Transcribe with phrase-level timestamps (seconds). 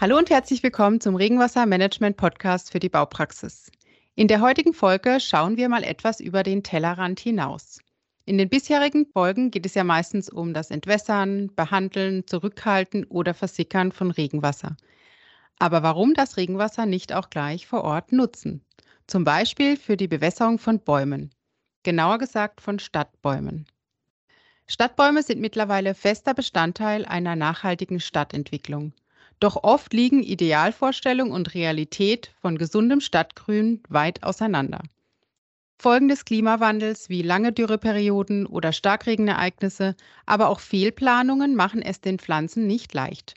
[0.00, 3.72] Hallo und herzlich willkommen zum Regenwassermanagement Podcast für die Baupraxis.
[4.14, 7.80] In der heutigen Folge schauen wir mal etwas über den Tellerrand hinaus.
[8.24, 13.90] In den bisherigen Folgen geht es ja meistens um das Entwässern, Behandeln, Zurückhalten oder Versickern
[13.90, 14.76] von Regenwasser.
[15.58, 18.64] Aber warum das Regenwasser nicht auch gleich vor Ort nutzen?
[19.08, 21.34] Zum Beispiel für die Bewässerung von Bäumen.
[21.82, 23.66] Genauer gesagt von Stadtbäumen.
[24.68, 28.92] Stadtbäume sind mittlerweile fester Bestandteil einer nachhaltigen Stadtentwicklung.
[29.40, 34.82] Doch oft liegen Idealvorstellung und Realität von gesundem Stadtgrün weit auseinander.
[35.80, 39.94] Folgen des Klimawandels wie lange Dürreperioden oder Starkregenereignisse,
[40.26, 43.34] aber auch Fehlplanungen machen es den Pflanzen nicht leicht.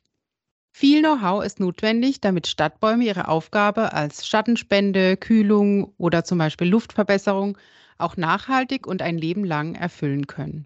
[0.73, 7.57] Viel Know-how ist notwendig, damit Stadtbäume ihre Aufgabe als Schattenspende, Kühlung oder zum Beispiel Luftverbesserung
[7.99, 10.65] auch nachhaltig und ein Leben lang erfüllen können.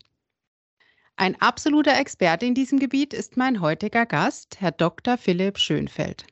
[1.17, 5.17] Ein absoluter Experte in diesem Gebiet ist mein heutiger Gast, Herr Dr.
[5.17, 6.25] Philipp Schönfeld.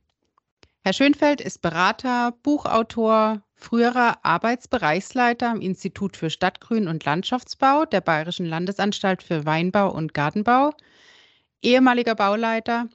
[0.82, 8.46] Herr Schönfeld ist Berater, Buchautor, früherer Arbeitsbereichsleiter am Institut für Stadtgrün und Landschaftsbau der Bayerischen
[8.46, 10.74] Landesanstalt für Weinbau und Gartenbau,
[11.62, 12.90] ehemaliger Bauleiter,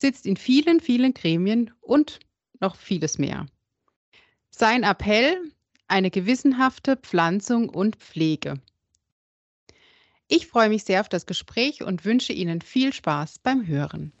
[0.00, 2.18] sitzt in vielen, vielen Gremien und
[2.60, 3.44] noch vieles mehr.
[4.48, 5.36] Sein Appell,
[5.86, 8.54] eine gewissenhafte Pflanzung und Pflege.
[10.28, 14.12] Ich freue mich sehr auf das Gespräch und wünsche Ihnen viel Spaß beim Hören.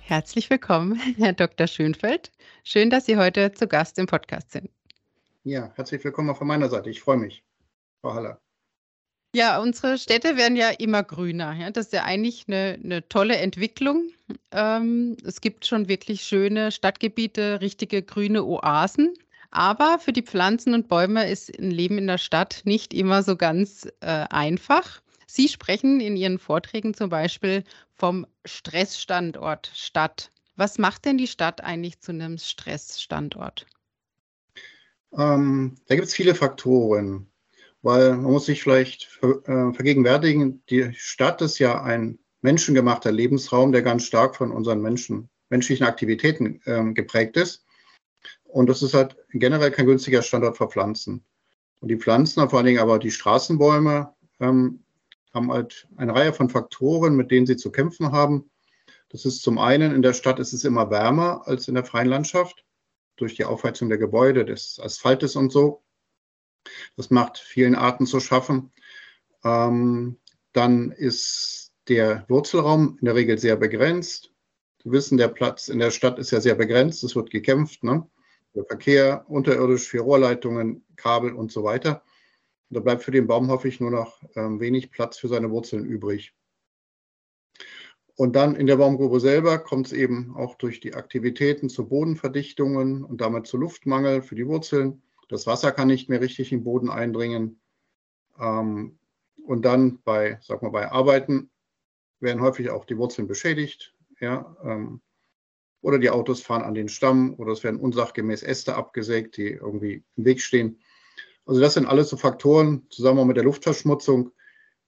[0.00, 1.66] Herzlich willkommen, Herr Dr.
[1.66, 2.32] Schönfeld.
[2.64, 4.70] Schön, dass Sie heute zu Gast im Podcast sind.
[5.42, 6.88] Ja, herzlich willkommen auch von meiner Seite.
[6.88, 7.44] Ich freue mich,
[8.00, 8.40] Frau Haller.
[9.36, 11.52] Ja, unsere Städte werden ja immer grüner.
[11.52, 11.70] Ja?
[11.70, 14.08] Das ist ja eigentlich eine, eine tolle Entwicklung.
[14.50, 19.12] Ähm, es gibt schon wirklich schöne Stadtgebiete, richtige grüne Oasen.
[19.50, 23.36] Aber für die Pflanzen und Bäume ist ein Leben in der Stadt nicht immer so
[23.36, 25.02] ganz äh, einfach.
[25.26, 27.62] Sie sprechen in Ihren Vorträgen zum Beispiel
[27.94, 30.30] vom Stressstandort Stadt.
[30.56, 33.66] Was macht denn die Stadt eigentlich zu einem Stressstandort?
[35.12, 37.30] Ähm, da gibt es viele Faktoren
[37.86, 43.82] weil man muss sich vielleicht äh, vergegenwärtigen, die Stadt ist ja ein menschengemachter Lebensraum, der
[43.82, 47.64] ganz stark von unseren Menschen, menschlichen Aktivitäten äh, geprägt ist.
[48.42, 51.24] Und das ist halt generell kein günstiger Standort für Pflanzen.
[51.78, 54.82] Und die Pflanzen, vor allen Dingen aber die Straßenbäume, ähm,
[55.32, 58.50] haben halt eine Reihe von Faktoren, mit denen sie zu kämpfen haben.
[59.10, 62.08] Das ist zum einen, in der Stadt ist es immer wärmer als in der freien
[62.08, 62.64] Landschaft
[63.14, 65.84] durch die Aufheizung der Gebäude, des Asphaltes und so.
[66.96, 68.72] Das macht vielen Arten zu schaffen.
[69.44, 70.18] Ähm,
[70.52, 74.32] dann ist der Wurzelraum in der Regel sehr begrenzt.
[74.82, 77.04] Wir wissen, der Platz in der Stadt ist ja sehr begrenzt.
[77.04, 77.84] Es wird gekämpft.
[77.84, 78.08] Ne?
[78.54, 82.02] Der Verkehr unterirdisch, für Rohrleitungen, Kabel und so weiter.
[82.70, 86.34] da bleibt für den Baum häufig nur noch ähm, wenig Platz für seine Wurzeln übrig.
[88.16, 93.04] Und dann in der Baumgrube selber kommt es eben auch durch die Aktivitäten zu Bodenverdichtungen
[93.04, 95.02] und damit zu Luftmangel für die Wurzeln.
[95.28, 97.60] Das Wasser kann nicht mehr richtig den Boden eindringen.
[98.38, 98.98] Ähm,
[99.44, 101.50] und dann bei, sag mal, bei Arbeiten
[102.20, 103.94] werden häufig auch die Wurzeln beschädigt.
[104.20, 105.00] Ja, ähm,
[105.82, 110.02] oder die Autos fahren an den Stamm oder es werden unsachgemäß Äste abgesägt, die irgendwie
[110.16, 110.80] im Weg stehen.
[111.44, 114.32] Also das sind alles so Faktoren, zusammen mit der Luftverschmutzung,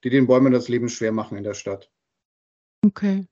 [0.03, 1.91] die den Bäumen das Leben schwer machen in der Stadt.
[2.84, 3.28] Okay.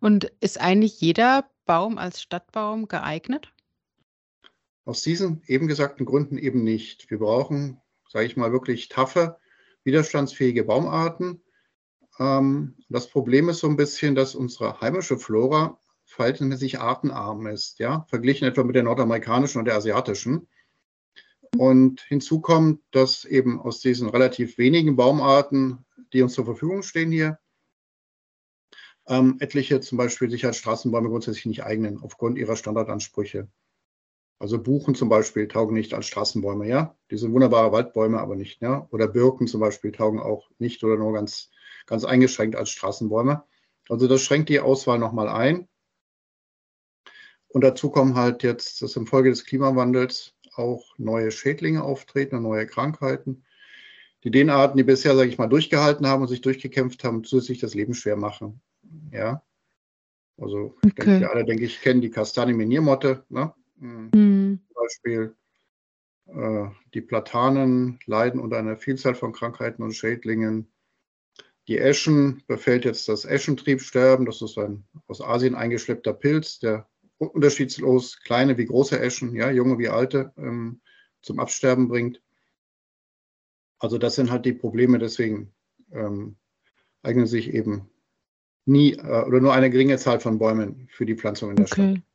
[0.00, 3.53] Und ist eigentlich jeder Baum als Stadtbaum geeignet?
[4.84, 7.10] Aus diesen eben gesagten Gründen eben nicht.
[7.10, 9.38] Wir brauchen, sage ich mal, wirklich taffe,
[9.82, 11.42] widerstandsfähige Baumarten.
[12.18, 18.04] Ähm, das Problem ist so ein bisschen, dass unsere heimische Flora verhältnismäßig artenarm ist, ja,
[18.08, 20.48] verglichen etwa mit der nordamerikanischen und der asiatischen.
[21.56, 27.10] Und hinzu kommt, dass eben aus diesen relativ wenigen Baumarten, die uns zur Verfügung stehen
[27.10, 27.38] hier,
[29.06, 33.48] ähm, etliche zum Beispiel sich als Straßenbäume grundsätzlich nicht eignen, aufgrund ihrer Standardansprüche.
[34.38, 36.96] Also Buchen zum Beispiel taugen nicht als Straßenbäume, ja.
[37.10, 38.86] Die sind wunderbare Waldbäume, aber nicht, ja.
[38.90, 41.50] Oder Birken zum Beispiel taugen auch nicht oder nur ganz,
[41.86, 43.44] ganz eingeschränkt als Straßenbäume.
[43.88, 45.68] Also das schränkt die Auswahl nochmal ein.
[47.48, 52.42] Und dazu kommen halt jetzt, dass im Folge des Klimawandels auch neue Schädlinge auftreten und
[52.42, 53.44] neue Krankheiten,
[54.24, 57.60] die den Arten, die bisher, sage ich mal, durchgehalten haben und sich durchgekämpft haben, zusätzlich
[57.60, 58.60] das Leben schwer machen.
[59.12, 59.42] Ja.
[60.36, 61.20] Also, okay.
[61.20, 63.24] denke, alle, denke ich, kennen die Kastanie-Miniermotte.
[63.28, 63.54] Ne?
[63.76, 64.10] Mhm.
[64.84, 65.34] Beispiel
[66.26, 70.70] äh, die Platanen leiden unter einer Vielzahl von Krankheiten und Schädlingen.
[71.68, 74.26] Die Eschen befällt jetzt das Eschentriebsterben.
[74.26, 76.88] Das ist ein aus Asien eingeschleppter Pilz, der
[77.18, 80.80] unterschiedslos kleine wie große Eschen, ja, junge wie alte, ähm,
[81.22, 82.20] zum Absterben bringt.
[83.78, 85.54] Also das sind halt die Probleme, deswegen
[85.92, 86.36] ähm,
[87.02, 87.90] eignen sich eben
[88.66, 91.92] nie äh, oder nur eine geringe Zahl von Bäumen für die Pflanzung in der okay.
[91.96, 92.13] Stadt.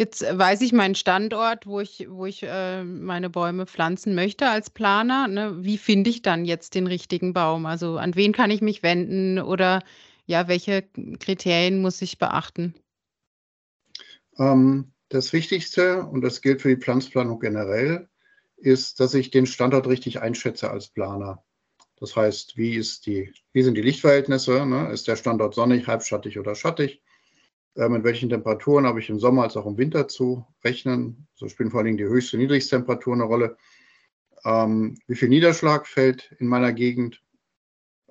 [0.00, 4.70] Jetzt weiß ich meinen Standort, wo ich, wo ich äh, meine Bäume pflanzen möchte als
[4.70, 5.26] Planer.
[5.26, 5.64] Ne?
[5.64, 7.66] Wie finde ich dann jetzt den richtigen Baum?
[7.66, 9.82] Also an wen kann ich mich wenden oder
[10.26, 10.84] ja, welche
[11.18, 12.74] Kriterien muss ich beachten?
[14.38, 18.08] Ähm, das Wichtigste, und das gilt für die Pflanzplanung generell,
[18.56, 21.42] ist, dass ich den Standort richtig einschätze als Planer.
[21.96, 24.64] Das heißt, wie, die, wie sind die Lichtverhältnisse?
[24.64, 24.92] Ne?
[24.92, 27.02] Ist der Standort sonnig, halbschattig oder schattig?
[27.78, 31.28] Äh, mit welchen Temperaturen habe ich im Sommer als auch im Winter zu rechnen.
[31.34, 33.56] So spielen vor allen Dingen die höchste und niedrigste Temperatur eine Rolle.
[34.44, 37.22] Ähm, wie viel Niederschlag fällt in meiner Gegend?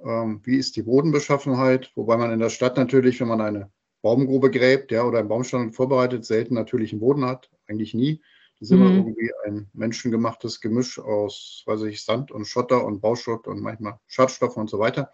[0.04, 1.92] Ähm, wie ist die Bodenbeschaffenheit?
[1.96, 3.70] Wobei man in der Stadt natürlich, wenn man eine
[4.02, 7.50] Baumgrube gräbt ja, oder einen Baumstand vorbereitet, selten natürlichen Boden hat.
[7.68, 8.22] Eigentlich nie.
[8.60, 8.82] Das ist mhm.
[8.86, 14.00] immer irgendwie ein menschengemachtes Gemisch aus, weiß ich, Sand und Schotter und Bauschutt und manchmal
[14.08, 15.12] Schadstoffe und so weiter.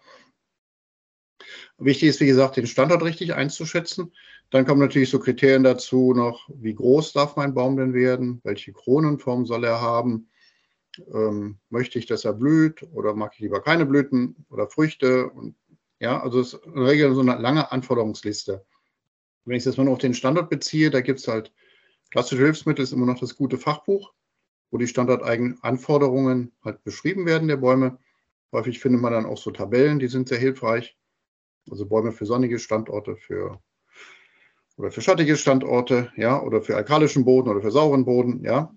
[1.78, 4.12] Wichtig ist, wie gesagt, den Standort richtig einzuschätzen.
[4.50, 8.72] Dann kommen natürlich so Kriterien dazu noch, wie groß darf mein Baum denn werden, welche
[8.72, 10.28] Kronenform soll er haben,
[11.12, 15.28] ähm, möchte ich, dass er blüht oder mag ich lieber keine Blüten oder Früchte.
[15.30, 15.56] Und
[15.98, 18.64] ja, also es ist in der Regel so eine lange Anforderungsliste.
[19.44, 21.52] Wenn ich das mal nur auf den Standort beziehe, da gibt es halt
[22.10, 24.12] klassische Hilfsmittel, ist immer noch das gute Fachbuch,
[24.70, 27.98] wo die standorteigenen Anforderungen halt beschrieben werden der Bäume.
[28.52, 30.96] Häufig findet man dann auch so Tabellen, die sind sehr hilfreich.
[31.70, 33.60] Also Bäume für sonnige Standorte, für
[34.76, 38.74] oder für schattige Standorte, ja, oder für alkalischen Boden oder für sauren Boden, ja,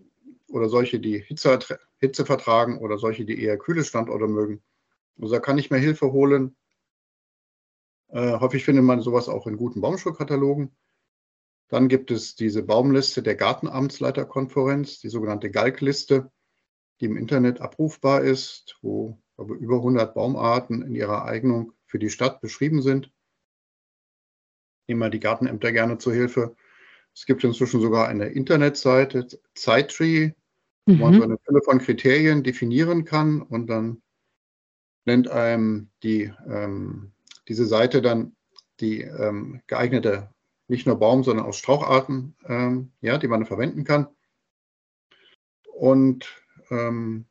[0.50, 1.60] oder solche, die Hitze,
[1.98, 4.62] Hitze vertragen oder solche, die eher kühle Standorte mögen.
[5.20, 6.56] Also da kann ich mir Hilfe holen.
[8.10, 10.76] Äh, häufig findet man sowas auch in guten Baumschulkatalogen.
[11.70, 16.32] Dann gibt es diese Baumliste der Gartenamtsleiterkonferenz, die sogenannte Galkliste,
[17.02, 22.42] die im Internet abrufbar ist, wo über 100 Baumarten in ihrer Eignung für die Stadt
[22.42, 23.12] beschrieben sind.
[24.88, 26.56] Nehmen wir die Gartenämter gerne zur Hilfe.
[27.14, 30.34] Es gibt inzwischen sogar eine Internetseite, Zeittree,
[30.86, 31.00] wo mhm.
[31.00, 34.02] man so eine Fülle von Kriterien definieren kann und dann
[35.06, 37.14] nennt einem die, ähm,
[37.48, 38.36] diese Seite dann
[38.80, 40.30] die ähm, geeignete,
[40.68, 44.08] nicht nur Baum, sondern auch Straucharten, ähm, ja, die man verwenden kann.
[45.74, 47.26] Und ähm,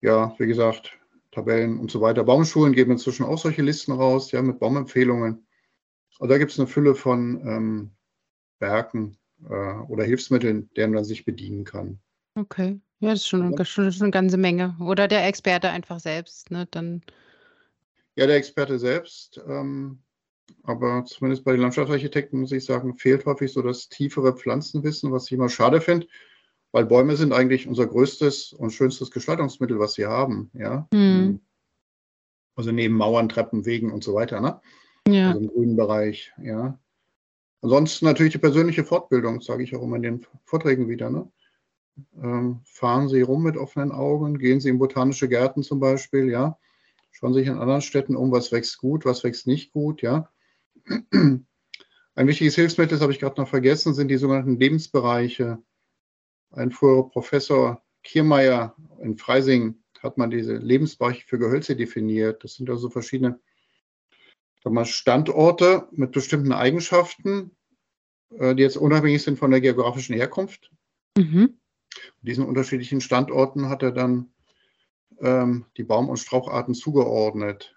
[0.00, 0.97] ja, wie gesagt,
[1.38, 2.24] Tabellen und so weiter.
[2.24, 5.46] Baumschulen geben inzwischen auch solche Listen raus, ja, mit Baumempfehlungen.
[6.18, 7.90] Und da gibt es eine Fülle von ähm,
[8.58, 9.16] Werken
[9.48, 12.00] äh, oder Hilfsmitteln, deren man sich bedienen kann.
[12.34, 13.64] Okay, ja, das ist schon, ja.
[13.64, 14.76] schon, schon eine ganze Menge.
[14.80, 16.66] Oder der Experte einfach selbst, ne?
[16.70, 17.02] Dann.
[18.16, 19.40] Ja, der Experte selbst.
[19.46, 20.00] Ähm,
[20.64, 25.26] aber zumindest bei den Landschaftsarchitekten muss ich sagen, fehlt häufig so das tiefere Pflanzenwissen, was
[25.26, 26.08] ich immer schade finde,
[26.72, 30.50] weil Bäume sind eigentlich unser größtes und schönstes Gestaltungsmittel, was wir haben.
[30.54, 30.86] Ja?
[30.92, 31.40] Mhm.
[32.56, 34.40] Also neben Mauern, Treppen, Wegen und so weiter.
[34.40, 34.60] Ne?
[35.08, 35.28] Ja.
[35.28, 36.78] Also im grünen Bereich, ja.
[37.60, 41.10] Ansonsten natürlich die persönliche Fortbildung, sage ich auch immer in den Vorträgen wieder.
[41.10, 41.30] Ne?
[42.22, 46.58] Ähm, fahren Sie rum mit offenen Augen, gehen Sie in botanische Gärten zum Beispiel, ja.
[47.10, 50.30] Schauen Sie sich in anderen Städten um, was wächst gut, was wächst nicht gut, ja.
[51.10, 51.46] Ein
[52.26, 55.58] wichtiges Hilfsmittel, das habe ich gerade noch vergessen, sind die sogenannten Lebensbereiche.
[56.50, 62.44] Ein früherer Professor Kiermeier in Freising hat man diese Lebensbereiche für Gehölze definiert.
[62.44, 63.38] Das sind also verschiedene
[64.64, 67.56] mal, Standorte mit bestimmten Eigenschaften,
[68.38, 70.70] äh, die jetzt unabhängig sind von der geografischen Herkunft.
[71.16, 71.58] Mhm.
[72.22, 74.32] Diesen unterschiedlichen Standorten hat er dann
[75.20, 77.76] ähm, die Baum- und Straucharten zugeordnet.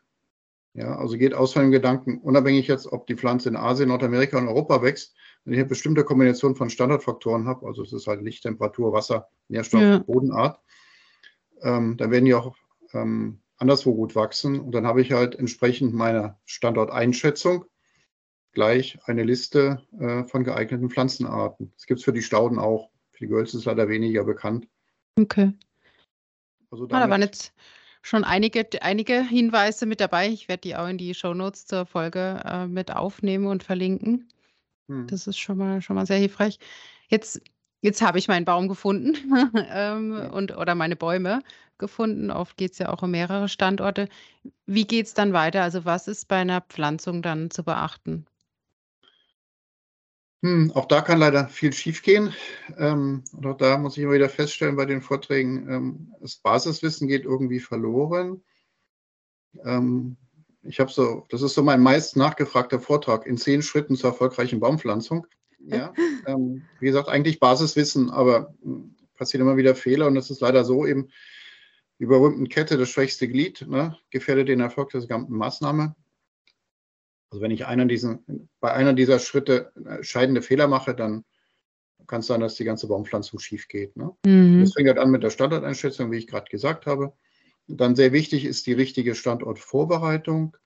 [0.73, 4.37] Ja, also geht aus von dem Gedanken, unabhängig jetzt, ob die Pflanze in Asien, Nordamerika
[4.37, 8.21] und Europa wächst, wenn ich eine bestimmte Kombination von Standardfaktoren habe, also es ist halt
[8.21, 9.97] Licht, Temperatur, Wasser, Nährstoff, ja.
[9.99, 10.59] Bodenart,
[11.61, 12.55] ähm, dann werden die auch
[12.93, 14.59] ähm, anderswo gut wachsen.
[14.59, 17.65] Und dann habe ich halt entsprechend meiner Standorteinschätzung
[18.53, 21.71] gleich eine Liste äh, von geeigneten Pflanzenarten.
[21.75, 22.89] Das gibt es für die Stauden auch.
[23.11, 24.67] Für die Gehölze ist leider weniger bekannt.
[25.17, 25.53] Okay.
[26.69, 27.53] Also ah, da waren jetzt
[28.01, 30.29] schon einige, einige Hinweise mit dabei.
[30.29, 34.27] Ich werde die auch in die Shownotes zur Folge äh, mit aufnehmen und verlinken.
[34.91, 35.07] Hm.
[35.07, 36.59] Das ist schon mal, schon mal sehr hilfreich.
[37.09, 37.41] Jetzt
[37.83, 39.15] Jetzt habe ich meinen Baum gefunden
[39.71, 40.29] ähm, Ja.
[40.29, 41.41] und oder meine Bäume
[41.79, 42.29] gefunden.
[42.29, 44.07] Oft geht es ja auch um mehrere Standorte.
[44.67, 45.63] Wie geht es dann weiter?
[45.63, 48.27] Also was ist bei einer Pflanzung dann zu beachten?
[50.43, 52.33] Hm, auch da kann leider viel schiefgehen.
[52.77, 57.07] Ähm, und auch da muss ich immer wieder feststellen bei den Vorträgen, ähm, das Basiswissen
[57.07, 58.43] geht irgendwie verloren.
[59.65, 60.17] Ähm,
[60.63, 64.59] ich habe so, das ist so mein meist nachgefragter Vortrag in zehn Schritten zur erfolgreichen
[64.59, 65.27] Baumpflanzung.
[65.59, 65.93] Ja,
[66.27, 70.63] ähm, wie gesagt, eigentlich Basiswissen, aber hm, passieren immer wieder Fehler und es ist leider
[70.63, 71.09] so eben,
[71.99, 75.95] die berühmten Kette, das schwächste Glied, ne, gefährdet den Erfolg der gesamten Maßnahme.
[77.29, 81.23] Also wenn ich einen diesen, bei einer dieser Schritte scheidende Fehler mache, dann
[82.07, 83.95] kann es sein, dass die ganze Baumpflanzung schief geht.
[83.95, 84.11] Ne?
[84.25, 84.61] Mhm.
[84.61, 87.13] Das fängt halt an mit der Standardeinschätzung, wie ich gerade gesagt habe.
[87.77, 90.57] Dann sehr wichtig ist die richtige Standortvorbereitung.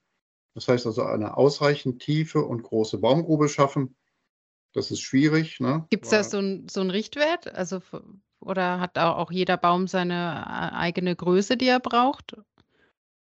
[0.54, 3.96] Das heißt also eine ausreichend tiefe und große Baumgrube schaffen.
[4.74, 5.60] Das ist schwierig.
[5.60, 5.86] Ne?
[5.90, 7.54] Gibt es da so, ein, so einen Richtwert?
[7.54, 7.82] Also,
[8.40, 12.36] oder hat auch jeder Baum seine äh, eigene Größe, die er braucht?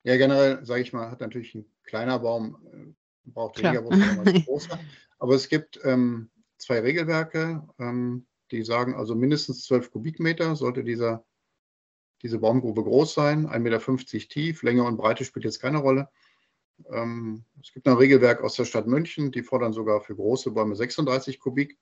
[0.05, 3.75] Ja, generell, sage ich mal, hat natürlich ein kleiner Baum, äh, braucht Klar.
[3.75, 4.81] weniger Wurzeln als ein großer.
[5.19, 11.25] Aber es gibt ähm, zwei Regelwerke, ähm, die sagen also mindestens 12 Kubikmeter sollte dieser,
[12.23, 16.09] diese Baumgrube groß sein, 1,50 Meter tief, Länge und Breite spielt jetzt keine Rolle.
[16.91, 20.76] Ähm, es gibt ein Regelwerk aus der Stadt München, die fordern sogar für große Bäume
[20.76, 21.79] 36 Kubik.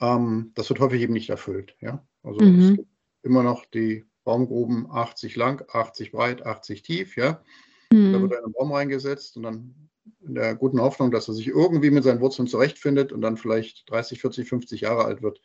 [0.00, 1.76] Ähm, das wird häufig eben nicht erfüllt.
[1.80, 2.06] Ja?
[2.22, 2.60] Also mhm.
[2.60, 2.88] es gibt
[3.22, 7.16] immer noch die Baumgruben 80 lang, 80 breit, 80 tief.
[7.16, 7.42] Ja?
[7.92, 8.12] Mhm.
[8.12, 11.90] Da wird ein Baum reingesetzt und dann in der guten Hoffnung, dass er sich irgendwie
[11.90, 15.40] mit seinen Wurzeln zurechtfindet und dann vielleicht 30, 40, 50 Jahre alt wird.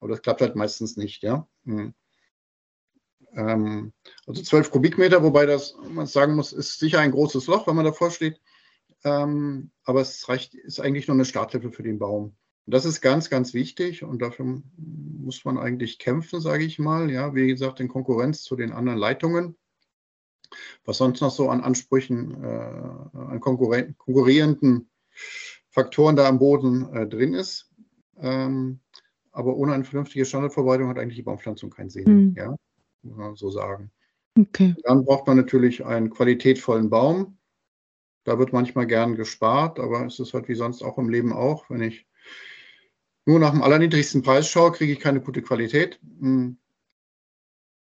[0.00, 1.22] Aber das klappt halt meistens nicht.
[1.22, 1.48] Ja?
[1.64, 1.94] Mhm.
[3.36, 3.92] Ähm,
[4.26, 7.84] also 12 Kubikmeter, wobei das, man sagen muss, ist sicher ein großes Loch, wenn man
[7.84, 8.40] davor steht.
[9.04, 12.36] Ähm, aber es reicht, ist eigentlich nur eine Starthilfe für den Baum.
[12.66, 17.10] Und das ist ganz, ganz wichtig und dafür muss man eigentlich kämpfen, sage ich mal.
[17.10, 19.56] Ja, wie gesagt, in Konkurrenz zu den anderen Leitungen.
[20.84, 24.88] Was sonst noch so an Ansprüchen, äh, an konkurrierenden
[25.68, 27.70] Faktoren da am Boden äh, drin ist.
[28.16, 28.80] Ähm,
[29.32, 32.28] aber ohne eine vernünftige Standardverwaltung hat eigentlich die Baumpflanzung keinen Sinn.
[32.28, 32.34] Mhm.
[32.36, 32.56] Ja?
[33.04, 33.90] Muss man so sagen.
[34.38, 34.74] Okay.
[34.82, 37.38] Dann braucht man natürlich einen qualitätvollen Baum.
[38.24, 41.68] Da wird manchmal gern gespart, aber es ist halt wie sonst auch im Leben auch.
[41.70, 42.06] Wenn ich
[43.26, 46.00] nur nach dem allerniedrigsten Preis schaue, kriege ich keine gute Qualität.
[46.20, 46.58] Hm.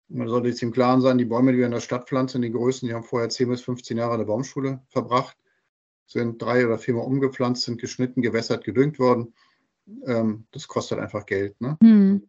[0.08, 2.52] Man sollte sich im Klaren sein, die Bäume, die wir in der Stadt pflanzen, die
[2.52, 5.36] Größen, die haben vorher 10 bis 15 Jahre in der Baumschule verbracht,
[6.06, 9.34] sind drei oder viermal umgepflanzt, sind geschnitten, gewässert, gedüngt worden.
[10.06, 11.60] Ähm, das kostet einfach Geld.
[11.60, 11.78] Ne?
[11.82, 12.28] Hm.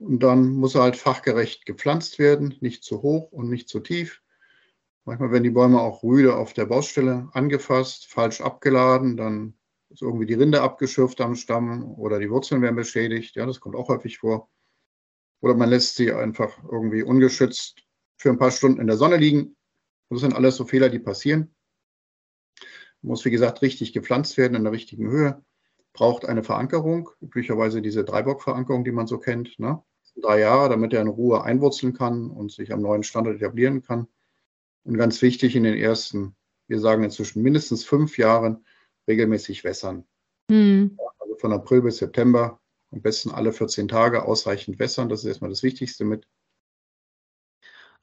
[0.00, 4.22] Und dann muss er halt fachgerecht gepflanzt werden, nicht zu hoch und nicht zu tief.
[5.04, 9.58] Manchmal werden die Bäume auch rüde auf der Baustelle angefasst, falsch abgeladen, dann
[9.90, 13.36] ist irgendwie die Rinde abgeschürft am Stamm oder die Wurzeln werden beschädigt.
[13.36, 14.48] Ja, das kommt auch häufig vor.
[15.40, 17.82] Oder man lässt sie einfach irgendwie ungeschützt
[18.16, 19.56] für ein paar Stunden in der Sonne liegen.
[20.08, 21.54] Das sind alles so Fehler, die passieren.
[23.02, 25.44] Muss, wie gesagt, richtig gepflanzt werden in der richtigen Höhe.
[25.92, 29.58] Braucht eine Verankerung, üblicherweise diese Dreibock-Verankerung, die man so kennt.
[29.58, 29.82] Ne?
[30.20, 34.06] Drei Jahre, damit er in Ruhe einwurzeln kann und sich am neuen Standort etablieren kann.
[34.84, 36.34] Und ganz wichtig, in den ersten,
[36.68, 38.64] wir sagen inzwischen mindestens fünf Jahren,
[39.08, 40.04] regelmäßig wässern.
[40.48, 40.98] Mhm.
[41.18, 42.60] Also von April bis September,
[42.92, 45.08] am besten alle 14 Tage ausreichend wässern.
[45.08, 46.26] Das ist erstmal das Wichtigste mit.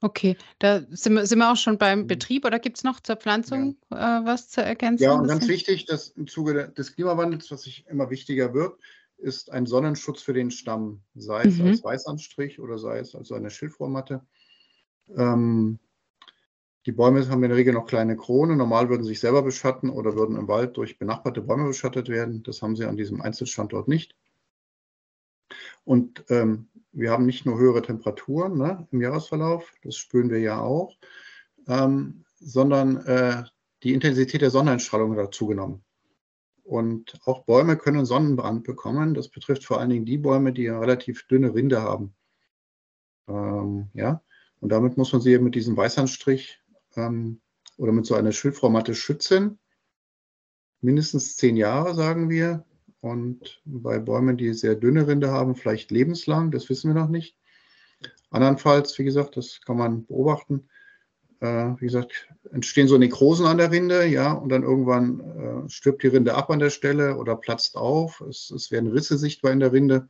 [0.00, 2.06] Okay, da sind wir, sind wir auch schon beim mhm.
[2.06, 4.20] Betrieb oder gibt es noch zur Pflanzung ja.
[4.20, 5.02] äh, was zu ergänzen?
[5.02, 8.78] Ja, und ganz wichtig, dass im Zuge des Klimawandels, was sich immer wichtiger wird,
[9.18, 11.68] ist ein Sonnenschutz für den Stamm, sei es mhm.
[11.68, 14.24] als Weißanstrich oder sei es als eine Schilfrohrmatte.
[15.16, 15.78] Ähm,
[16.86, 18.56] die Bäume haben in der Regel noch kleine Kronen.
[18.56, 22.42] Normal würden sie sich selber beschatten oder würden im Wald durch benachbarte Bäume beschattet werden.
[22.44, 24.14] Das haben sie an diesem Einzelstandort nicht.
[25.84, 30.60] Und ähm, wir haben nicht nur höhere Temperaturen ne, im Jahresverlauf, das spüren wir ja
[30.60, 30.96] auch,
[31.66, 33.44] ähm, sondern äh,
[33.82, 35.84] die Intensität der Sonneneinstrahlung hat zugenommen.
[36.68, 39.14] Und auch Bäume können Sonnenbrand bekommen.
[39.14, 42.14] Das betrifft vor allen Dingen die Bäume, die eine relativ dünne Rinde haben.
[43.26, 44.22] Ähm, ja,
[44.60, 46.60] und damit muss man sie eben mit diesem Weißhandstrich
[46.94, 47.40] ähm,
[47.78, 49.58] oder mit so einer Schilfrohrmatte schützen.
[50.82, 52.66] Mindestens zehn Jahre, sagen wir.
[53.00, 57.38] Und bei Bäumen, die sehr dünne Rinde haben, vielleicht lebenslang, das wissen wir noch nicht.
[58.28, 60.68] Andernfalls, wie gesagt, das kann man beobachten,
[61.40, 66.08] wie gesagt, entstehen so Nekrosen an der Rinde, ja, und dann irgendwann äh, stirbt die
[66.08, 68.20] Rinde ab an der Stelle oder platzt auf.
[68.22, 70.08] Es, es werden Risse sichtbar in der Rinde.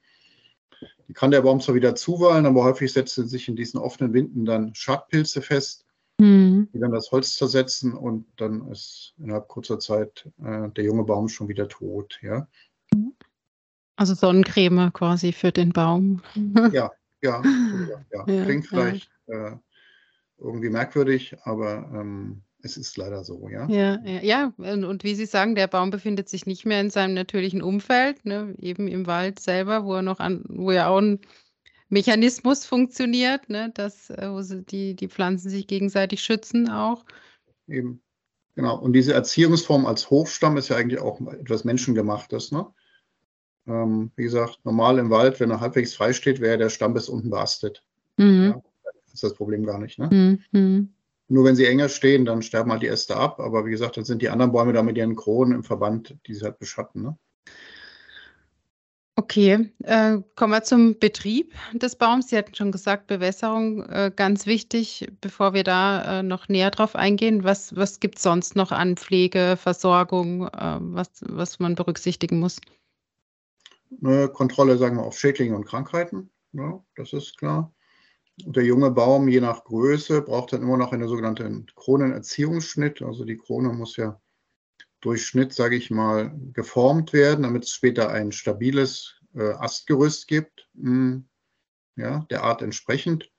[1.08, 4.44] Die kann der Baum zwar wieder zuwallen, aber häufig setzen sich in diesen offenen Winden
[4.44, 5.84] dann Schadpilze fest,
[6.18, 6.68] mhm.
[6.72, 11.28] die dann das Holz zersetzen und dann ist innerhalb kurzer Zeit äh, der junge Baum
[11.28, 12.46] schon wieder tot, ja.
[13.96, 16.22] Also Sonnencreme quasi für den Baum.
[16.72, 17.42] Ja, ja,
[18.12, 18.24] ja.
[18.26, 19.48] ja klingt vielleicht ja.
[19.48, 19.56] Äh,
[20.38, 23.68] irgendwie merkwürdig, aber ähm, es ist leider so, ja.
[23.68, 24.52] Ja, ja, ja.
[24.56, 28.24] Und, und, wie Sie sagen, der Baum befindet sich nicht mehr in seinem natürlichen Umfeld,
[28.24, 28.54] ne?
[28.58, 31.20] eben im Wald selber, wo er noch an, wo ja auch ein
[31.88, 33.70] Mechanismus funktioniert, ne?
[33.74, 37.04] dass äh, wo sie die, die Pflanzen sich gegenseitig schützen auch.
[37.68, 38.02] Eben.
[38.56, 38.76] Genau.
[38.76, 42.50] Und diese Erziehungsform als Hochstamm ist ja eigentlich auch etwas Menschengemachtes.
[42.50, 42.66] Ne?
[43.68, 47.08] Ähm, wie gesagt, normal im Wald, wenn er halbwegs frei steht, wäre der Stamm bis
[47.08, 47.84] unten beastet.
[48.16, 48.54] mhm.
[48.56, 48.62] ja,
[49.18, 49.98] ist das Problem gar nicht.
[49.98, 50.38] Ne?
[50.52, 50.94] Mhm.
[51.28, 53.40] Nur wenn sie enger stehen, dann sterben halt die Äste ab.
[53.40, 56.34] Aber wie gesagt, dann sind die anderen Bäume da mit ihren Kronen im Verband, die
[56.34, 57.02] sie halt beschatten.
[57.02, 57.18] Ne?
[59.16, 62.28] Okay, äh, kommen wir zum Betrieb des Baums.
[62.28, 65.10] Sie hatten schon gesagt, Bewässerung äh, ganz wichtig.
[65.20, 68.96] Bevor wir da äh, noch näher drauf eingehen, was, was gibt es sonst noch an
[68.96, 72.60] Pflege, Versorgung, äh, was, was man berücksichtigen muss?
[74.02, 76.30] Eine Kontrolle, sagen wir, auf Schädlinge und Krankheiten.
[76.52, 77.72] Ja, das ist klar.
[78.44, 83.02] Der junge Baum, je nach Größe, braucht dann immer noch einen sogenannten Kronenerziehungsschnitt.
[83.02, 84.20] Also die Krone muss ja
[85.00, 90.68] durch Schnitt, sage ich mal, geformt werden, damit es später ein stabiles äh, Astgerüst gibt,
[90.74, 91.28] mh, hm,
[91.96, 93.30] ja, der Art entsprechend.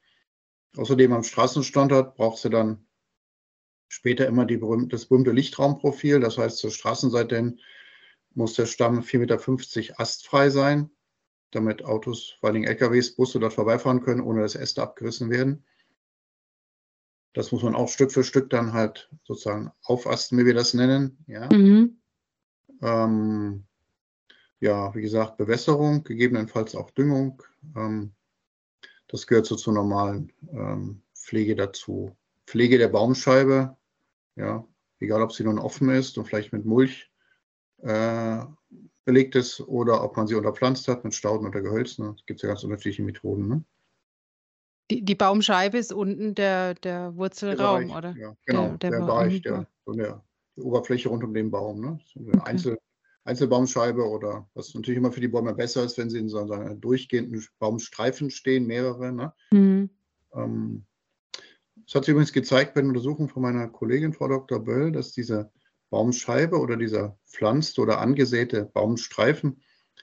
[0.75, 2.85] Außerdem am Straßenstandard braucht sie dann
[3.87, 6.19] später immer berühmte, das berühmte Lichtraumprofil.
[6.19, 7.59] Das heißt, zur Straßenseite hin
[8.33, 9.17] muss der Stamm 4,50
[9.79, 10.91] Meter astfrei sein,
[11.51, 15.63] damit Autos, vor allem LKWs, Busse dort vorbeifahren können, ohne dass Äste abgerissen werden.
[17.33, 21.23] Das muss man auch Stück für Stück dann halt sozusagen aufasten, wie wir das nennen.
[21.27, 22.01] Ja, mhm.
[22.81, 23.63] ähm,
[24.59, 27.43] ja wie gesagt, Bewässerung, gegebenenfalls auch Düngung.
[27.75, 28.13] Ähm,
[29.07, 32.15] das gehört so zur normalen ähm, Pflege dazu.
[32.45, 33.77] Pflege der Baumscheibe,
[34.35, 34.65] ja,
[34.99, 37.11] egal ob sie nun offen ist und vielleicht mit Mulch
[37.81, 38.43] äh,
[39.05, 42.15] belegt ist oder ob man sie unterpflanzt hat mit Stauden oder Gehölzen.
[42.17, 43.47] Es gibt ja ganz unterschiedliche Methoden.
[43.47, 43.63] Ne?
[44.91, 48.15] Die, die Baumscheibe ist unten der, der Wurzelraum, der oder?
[48.17, 50.23] Ja, genau, der, der, der Bereich, der, so der,
[50.55, 51.81] die Oberfläche rund um den Baum.
[51.81, 51.99] Ne?
[52.05, 52.41] So eine okay.
[52.45, 52.77] Einzel,
[53.23, 56.81] Einzelbaumscheibe oder was natürlich immer für die Bäume besser ist, wenn sie in so einem
[56.81, 59.11] durchgehenden Baumstreifen stehen, mehrere.
[59.11, 59.33] Ne?
[59.51, 59.89] Mhm.
[60.33, 60.85] Ähm,
[61.85, 64.59] das hat sich übrigens gezeigt bei einer Untersuchung von meiner Kollegin, Frau Dr.
[64.59, 65.51] Böll, dass diese
[65.89, 69.61] Baumscheibe oder dieser pflanzte oder angesäte Baumstreifen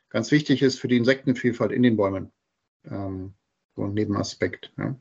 [0.08, 2.32] ganz wichtig ist für die Insektenvielfalt in den Bäumen.
[2.84, 3.34] Ähm,
[3.74, 4.72] so ein Nebenaspekt.
[4.78, 4.98] Ja.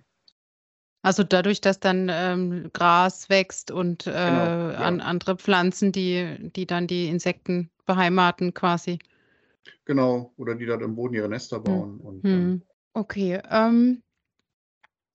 [1.01, 4.77] Also dadurch, dass dann ähm, Gras wächst und äh, genau, ja.
[4.77, 8.99] an andere Pflanzen, die, die dann die Insekten beheimaten quasi.
[9.85, 11.63] Genau, oder die dort im Boden ihre Nester hm.
[11.63, 11.99] bauen.
[11.99, 12.05] Hm.
[12.05, 12.61] Und, hm.
[12.93, 14.01] Okay, ähm,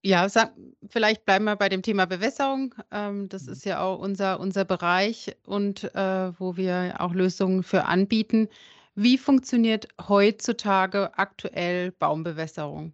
[0.03, 0.53] ja, sag,
[0.89, 2.75] vielleicht bleiben wir bei dem Thema Bewässerung.
[2.91, 3.53] Ähm, das mhm.
[3.53, 8.49] ist ja auch unser, unser Bereich und äh, wo wir auch Lösungen für anbieten.
[8.95, 12.93] Wie funktioniert heutzutage aktuell Baumbewässerung?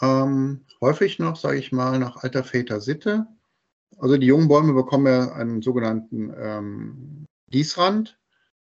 [0.00, 3.26] Ähm, häufig noch, sage ich mal, nach alter Väter Sitte.
[3.98, 8.18] Also die jungen Bäume bekommen ja einen sogenannten ähm, Gießrand.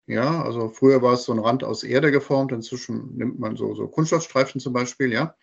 [0.05, 3.73] Ja, also früher war es so ein Rand aus Erde geformt, inzwischen nimmt man so,
[3.73, 5.35] so Kunststoffstreifen zum Beispiel, ja,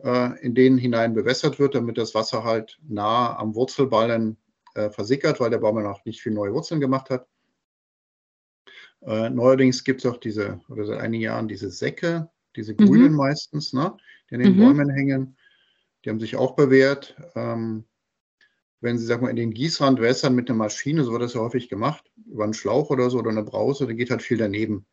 [0.00, 4.36] in denen hinein bewässert wird, damit das Wasser halt nah am Wurzelballen
[4.74, 7.26] äh, versickert, weil der Baum ja noch nicht viel neue Wurzeln gemacht hat.
[9.02, 13.16] Äh, neuerdings gibt es auch diese, oder seit einigen Jahren diese Säcke, diese grünen mhm.
[13.16, 13.96] meistens, ne,
[14.30, 14.60] die an den mhm.
[14.60, 15.36] Bäumen hängen.
[16.04, 17.16] Die haben sich auch bewährt.
[17.34, 17.84] Ähm,
[18.80, 21.40] wenn Sie, sag mal, in den Gießrand wässern mit einer Maschine, so wird das ja
[21.40, 24.86] häufig gemacht, über einen Schlauch oder so oder eine Brause, dann geht halt viel daneben.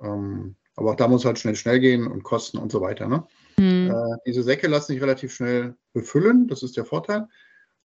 [0.00, 3.08] Ähm, aber auch da muss halt schnell, schnell gehen und kosten und so weiter.
[3.08, 3.26] Ne?
[3.58, 3.90] Mhm.
[3.90, 7.26] Äh, diese Säcke lassen sich relativ schnell befüllen, das ist der Vorteil.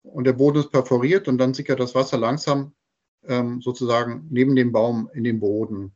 [0.03, 2.73] Und der Boden ist perforiert und dann sickert das Wasser langsam
[3.25, 5.93] ähm, sozusagen neben dem Baum in den Boden.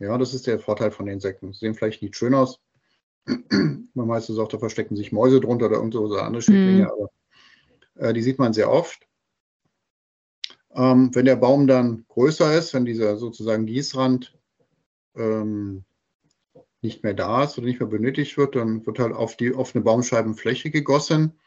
[0.00, 1.52] Ja, das ist der Vorteil von den Säcken.
[1.52, 2.60] Sie sehen vielleicht nicht schön aus.
[3.26, 6.90] Man meistens auch, da verstecken sich Mäuse drunter oder irgendwo so andere Schädlinge, mhm.
[6.90, 7.10] aber
[7.94, 9.06] äh, die sieht man sehr oft.
[10.74, 14.36] Ähm, wenn der Baum dann größer ist, wenn dieser sozusagen Gießrand
[15.14, 15.84] ähm,
[16.84, 19.82] nicht mehr da ist oder nicht mehr benötigt wird, dann wird halt auf die offene
[19.82, 21.40] Baumscheibenfläche gegossen.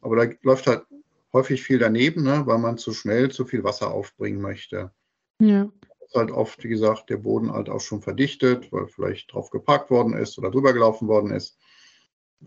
[0.00, 0.84] Aber da läuft halt
[1.32, 4.92] häufig viel daneben, ne, weil man zu schnell zu viel Wasser aufbringen möchte.
[5.40, 5.70] Ja
[6.12, 9.90] ist halt oft, wie gesagt, der Boden halt auch schon verdichtet, weil vielleicht drauf geparkt
[9.90, 11.58] worden ist oder drüber gelaufen worden ist.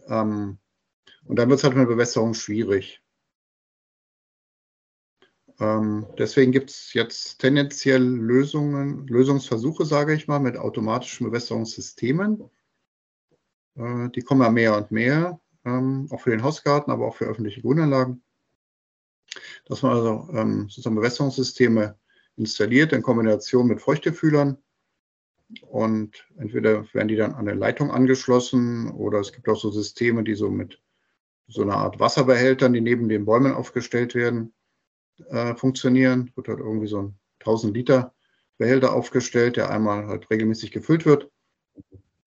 [0.08, 0.60] Ähm,
[1.24, 3.02] und dann wird es halt mit Bewässerung schwierig.
[5.60, 12.50] Ähm, deswegen gibt es jetzt tendenziell Lösungen, Lösungsversuche, sage ich mal, mit automatischen Bewässerungssystemen.
[13.76, 17.26] Äh, die kommen ja mehr und mehr, ähm, auch für den Hausgarten, aber auch für
[17.26, 18.22] öffentliche Grünanlagen.
[19.66, 21.98] Dass man also ähm, sozusagen Bewässerungssysteme
[22.36, 24.58] installiert in Kombination mit Feuchtefühlern.
[25.62, 30.24] Und entweder werden die dann an der Leitung angeschlossen oder es gibt auch so Systeme,
[30.24, 30.82] die so mit
[31.48, 34.54] so einer Art Wasserbehältern, die neben den Bäumen aufgestellt werden,
[35.30, 36.32] äh, funktionieren.
[36.36, 38.14] Wird halt irgendwie so ein 1000 Liter
[38.58, 41.30] Behälter aufgestellt, der einmal halt regelmäßig gefüllt wird.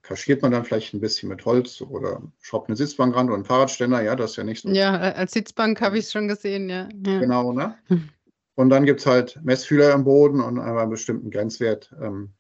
[0.03, 3.45] Kaschiert man dann vielleicht ein bisschen mit Holz oder schraubt eine Sitzbank ran oder einen
[3.45, 4.03] Fahrradständer.
[4.03, 4.69] Ja, das ist ja nicht so.
[4.69, 6.89] Ja, als Sitzbank habe ich es schon gesehen, ja.
[7.07, 7.19] ja.
[7.19, 7.77] Genau, ne?
[8.55, 12.35] Und dann gibt es halt Messfühler im Boden und einmal einen bestimmten Grenzwert ähm,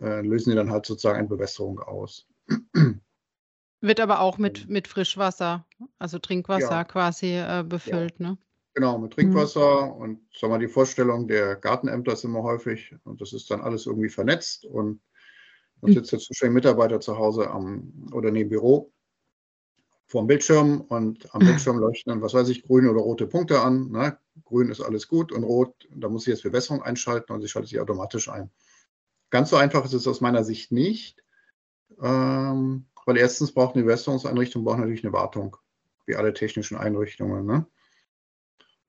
[0.00, 2.26] äh, lösen die dann halt sozusagen eine Bewässerung aus.
[3.80, 5.66] Wird aber auch mit, mit Frischwasser,
[6.00, 6.84] also Trinkwasser ja.
[6.84, 8.30] quasi äh, befüllt, ja.
[8.30, 8.38] ne?
[8.74, 9.92] Genau, mit Trinkwasser mhm.
[9.92, 13.86] und sag mal, die Vorstellung der Gartenämter ist immer häufig und das ist dann alles
[13.86, 15.00] irgendwie vernetzt und
[15.80, 18.92] da sitzt jetzt ein Mitarbeiter zu Hause am oder neben Büro
[20.06, 23.60] vor dem Bildschirm und am Bildschirm leuchten dann, was weiß ich, grüne oder rote Punkte
[23.60, 23.90] an.
[23.90, 24.18] Ne?
[24.44, 27.70] Grün ist alles gut und rot, da muss ich jetzt Bewässerung einschalten und sie schaltet
[27.70, 28.50] sich automatisch ein.
[29.30, 31.24] Ganz so einfach ist es aus meiner Sicht nicht,
[32.00, 35.56] ähm, weil erstens braucht eine Bewässerungseinrichtung braucht natürlich eine Wartung,
[36.06, 37.46] wie alle technischen Einrichtungen.
[37.46, 37.66] Ne?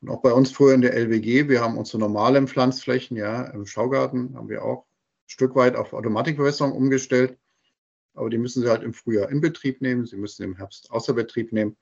[0.06, 3.66] Und auch bei uns früher in der LWG, wir haben unsere normalen Pflanzflächen, ja, im
[3.66, 7.40] Schaugarten haben wir auch ein Stück weit auf Automatikbewässerung umgestellt.
[8.14, 11.14] Aber die müssen Sie halt im Frühjahr in Betrieb nehmen, Sie müssen im Herbst außer
[11.14, 11.76] Betrieb nehmen.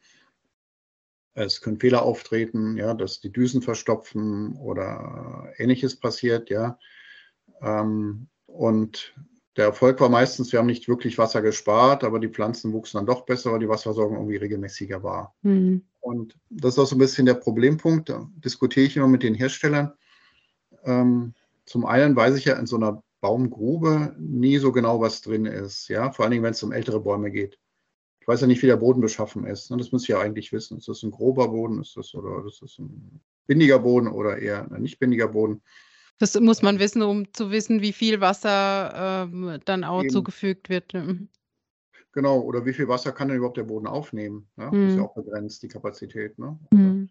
[1.34, 6.80] Es können Fehler auftreten, ja, dass die Düsen verstopfen oder ähnliches passiert, ja.
[7.62, 9.14] Ähm, und
[9.58, 13.06] der Erfolg war meistens, wir haben nicht wirklich Wasser gespart, aber die Pflanzen wuchsen dann
[13.06, 15.36] doch besser, weil die Wasserversorgung irgendwie regelmäßiger war.
[15.42, 15.84] Mhm.
[16.04, 18.10] Und das ist auch so ein bisschen der Problempunkt.
[18.10, 19.94] Da diskutiere ich immer mit den Herstellern.
[20.84, 21.34] Ähm,
[21.66, 25.88] zum einen weiß ich ja in so einer Baumgrube nie so genau, was drin ist.
[25.88, 27.58] Ja, vor allen Dingen, wenn es um ältere Bäume geht.
[28.20, 29.72] Ich weiß ja nicht, wie der Boden beschaffen ist.
[29.72, 29.78] Ne?
[29.78, 30.78] Das muss ich ja eigentlich wissen.
[30.78, 31.80] Ist das ein grober Boden?
[31.80, 35.62] Ist das oder ist das ein bindiger Boden oder eher ein nicht bindiger Boden?
[36.20, 40.10] Das muss man wissen, um zu wissen, wie viel Wasser ähm, dann auch Eben.
[40.10, 40.94] zugefügt wird.
[42.14, 44.48] Genau, oder wie viel Wasser kann denn überhaupt der Boden aufnehmen?
[44.58, 44.72] Ja?
[44.72, 44.84] Mhm.
[44.84, 46.38] Das ist ja auch begrenzt, die Kapazität.
[46.40, 46.58] Ne?
[46.72, 47.10] Mhm.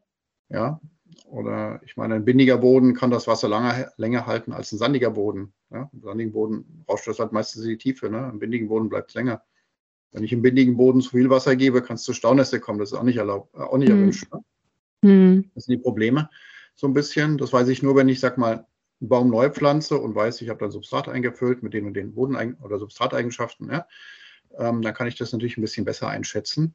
[0.49, 0.81] Ja,
[1.27, 5.11] oder ich meine, ein bindiger Boden kann das Wasser lange, länger halten als ein sandiger
[5.11, 5.53] Boden.
[5.71, 5.91] Ja?
[5.93, 8.11] Im sandigen Boden rauscht das halt meistens in die Tiefe.
[8.11, 8.31] Ne?
[8.33, 9.43] Im bindigen Boden bleibt es länger.
[10.13, 12.79] Wenn ich im bindigen Boden zu viel Wasser gebe, kann es zu Staunässe kommen.
[12.79, 13.99] Das ist auch nicht erlaubt, äh, auch nicht mhm.
[13.99, 14.27] erwünscht.
[14.33, 14.45] Ne?
[15.03, 15.51] Mhm.
[15.55, 16.29] Das sind die Probleme
[16.75, 17.39] so ein bisschen.
[17.39, 18.67] Das weiß ich nur, wenn ich, sag mal,
[19.01, 22.15] einen Baum neu pflanze und weiß, ich habe da Substrat eingefüllt mit den und den
[22.15, 23.71] Boden- oder Substrateigenschaften.
[23.71, 23.87] Ja?
[24.59, 26.75] Ähm, dann kann ich das natürlich ein bisschen besser einschätzen.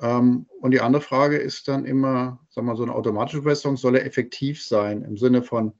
[0.00, 3.76] Ähm, und die andere Frage ist dann immer, sagen wir mal, so eine automatische Bewässerung
[3.76, 5.72] soll er effektiv sein im Sinne von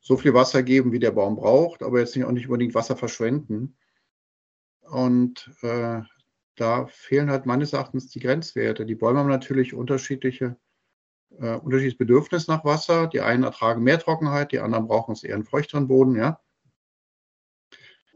[0.00, 2.96] so viel Wasser geben, wie der Baum braucht, aber jetzt nicht auch nicht unbedingt Wasser
[2.96, 3.76] verschwenden.
[4.80, 6.00] Und äh,
[6.56, 8.86] da fehlen halt meines Erachtens die Grenzwerte.
[8.86, 10.56] Die Bäume haben natürlich unterschiedliche,
[11.38, 13.06] äh, unterschiedliches Bedürfnis nach Wasser.
[13.06, 16.40] Die einen ertragen mehr Trockenheit, die anderen brauchen es eher einen feuchteren Boden, ja.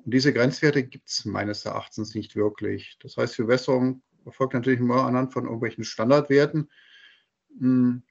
[0.05, 2.99] Und diese Grenzwerte gibt es meines Erachtens nicht wirklich.
[3.01, 6.71] Das heißt, für Wässerung erfolgt natürlich nur anhand von irgendwelchen Standardwerten,
[7.59, 8.03] hm,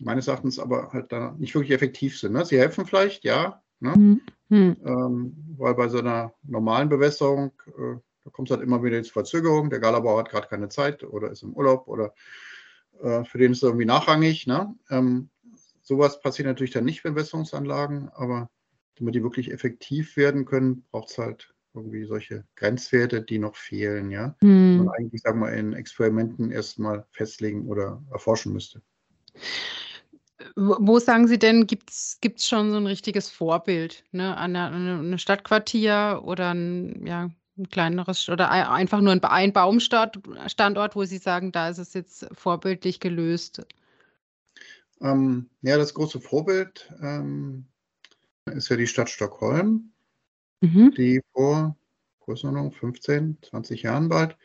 [0.00, 2.32] meines Erachtens aber halt dann nicht wirklich effektiv sind.
[2.32, 2.44] Ne?
[2.44, 4.20] Sie helfen vielleicht, ja, ne?
[4.48, 4.76] Mhm.
[4.84, 9.12] Ähm, weil bei so einer normalen Bewässerung, äh, da kommt es halt immer wieder zu
[9.12, 9.70] Verzögerung.
[9.70, 12.12] Der Galabauer hat gerade keine Zeit oder ist im Urlaub oder
[13.00, 14.48] äh, für den ist es irgendwie nachrangig.
[14.48, 14.74] Ne?
[14.90, 15.30] Ähm,
[15.82, 18.50] sowas passiert natürlich dann nicht bei Bewässerungsanlagen, aber
[19.00, 24.10] damit die wirklich effektiv werden können, braucht es halt irgendwie solche Grenzwerte, die noch fehlen,
[24.10, 24.36] ja.
[24.40, 24.76] Hm.
[24.76, 28.82] Man eigentlich, sagen wir, in Experimenten erstmal festlegen oder erforschen müsste.
[30.56, 34.36] Wo sagen Sie denn, gibt es schon so ein richtiges Vorbild, ne?
[34.36, 41.04] An einem Stadtquartier oder ein, ja, ein kleineres oder einfach nur ein, ein Baumstandort, wo
[41.04, 43.62] Sie sagen, da ist es jetzt vorbildlich gelöst?
[45.02, 47.66] Ähm, ja, das große Vorbild ähm,
[48.46, 49.92] ist ja die Stadt Stockholm
[50.60, 50.92] mhm.
[50.96, 51.76] die vor
[52.20, 54.36] Größenordnung 15, 20 Jahren bald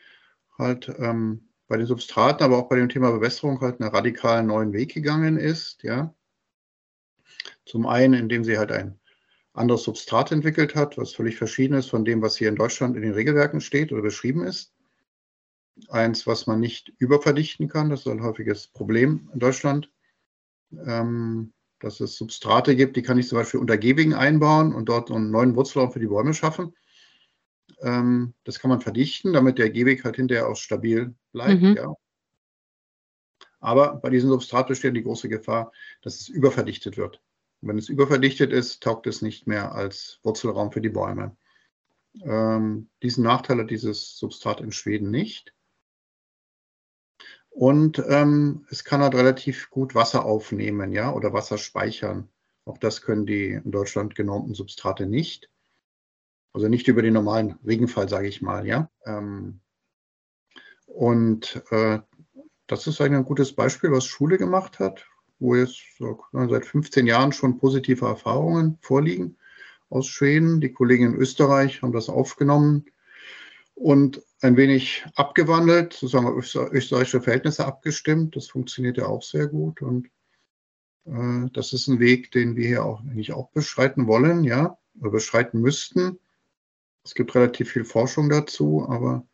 [0.58, 4.72] halt ähm, bei den Substraten, aber auch bei dem Thema Bewässerung halt einen radikalen neuen
[4.72, 6.14] Weg gegangen ist, ja.
[7.64, 8.98] Zum einen, indem sie halt ein
[9.52, 13.02] anderes Substrat entwickelt hat, was völlig verschieden ist von dem, was hier in Deutschland in
[13.02, 14.72] den Regelwerken steht oder beschrieben ist.
[15.88, 19.90] Eins, was man nicht überverdichten kann, das ist ein häufiges Problem in Deutschland.
[20.72, 25.10] Ähm, dass es Substrate gibt, die kann ich zum Beispiel unter Gehwegen einbauen und dort
[25.10, 26.74] einen neuen Wurzelraum für die Bäume schaffen.
[27.80, 31.62] Ähm, das kann man verdichten, damit der Gehweg halt hinterher auch stabil bleibt.
[31.62, 31.76] Mhm.
[31.76, 31.94] Ja.
[33.60, 37.20] Aber bei diesem Substrat besteht die große Gefahr, dass es überverdichtet wird.
[37.60, 41.36] Und wenn es überverdichtet ist, taugt es nicht mehr als Wurzelraum für die Bäume.
[42.22, 45.52] Ähm, diesen Nachteil hat dieses Substrat in Schweden nicht.
[47.56, 52.28] Und ähm, es kann halt relativ gut Wasser aufnehmen, ja, oder Wasser speichern.
[52.66, 55.48] Auch das können die in Deutschland genormten Substrate nicht.
[56.52, 58.90] Also nicht über den normalen Regenfall, sage ich mal, ja.
[59.06, 59.60] Ähm,
[60.84, 62.00] und äh,
[62.66, 65.06] das ist ein gutes Beispiel, was Schule gemacht hat,
[65.38, 69.38] wo jetzt so, seit 15 Jahren schon positive Erfahrungen vorliegen
[69.88, 70.60] aus Schweden.
[70.60, 72.84] Die Kollegen in Österreich haben das aufgenommen
[73.76, 78.34] und ein wenig abgewandelt, sozusagen österreichische Verhältnisse abgestimmt.
[78.34, 80.08] Das funktioniert ja auch sehr gut und
[81.04, 85.10] äh, das ist ein Weg, den wir hier auch eigentlich auch beschreiten wollen, ja, oder
[85.10, 86.18] beschreiten müssten.
[87.04, 89.26] Es gibt relativ viel Forschung dazu, aber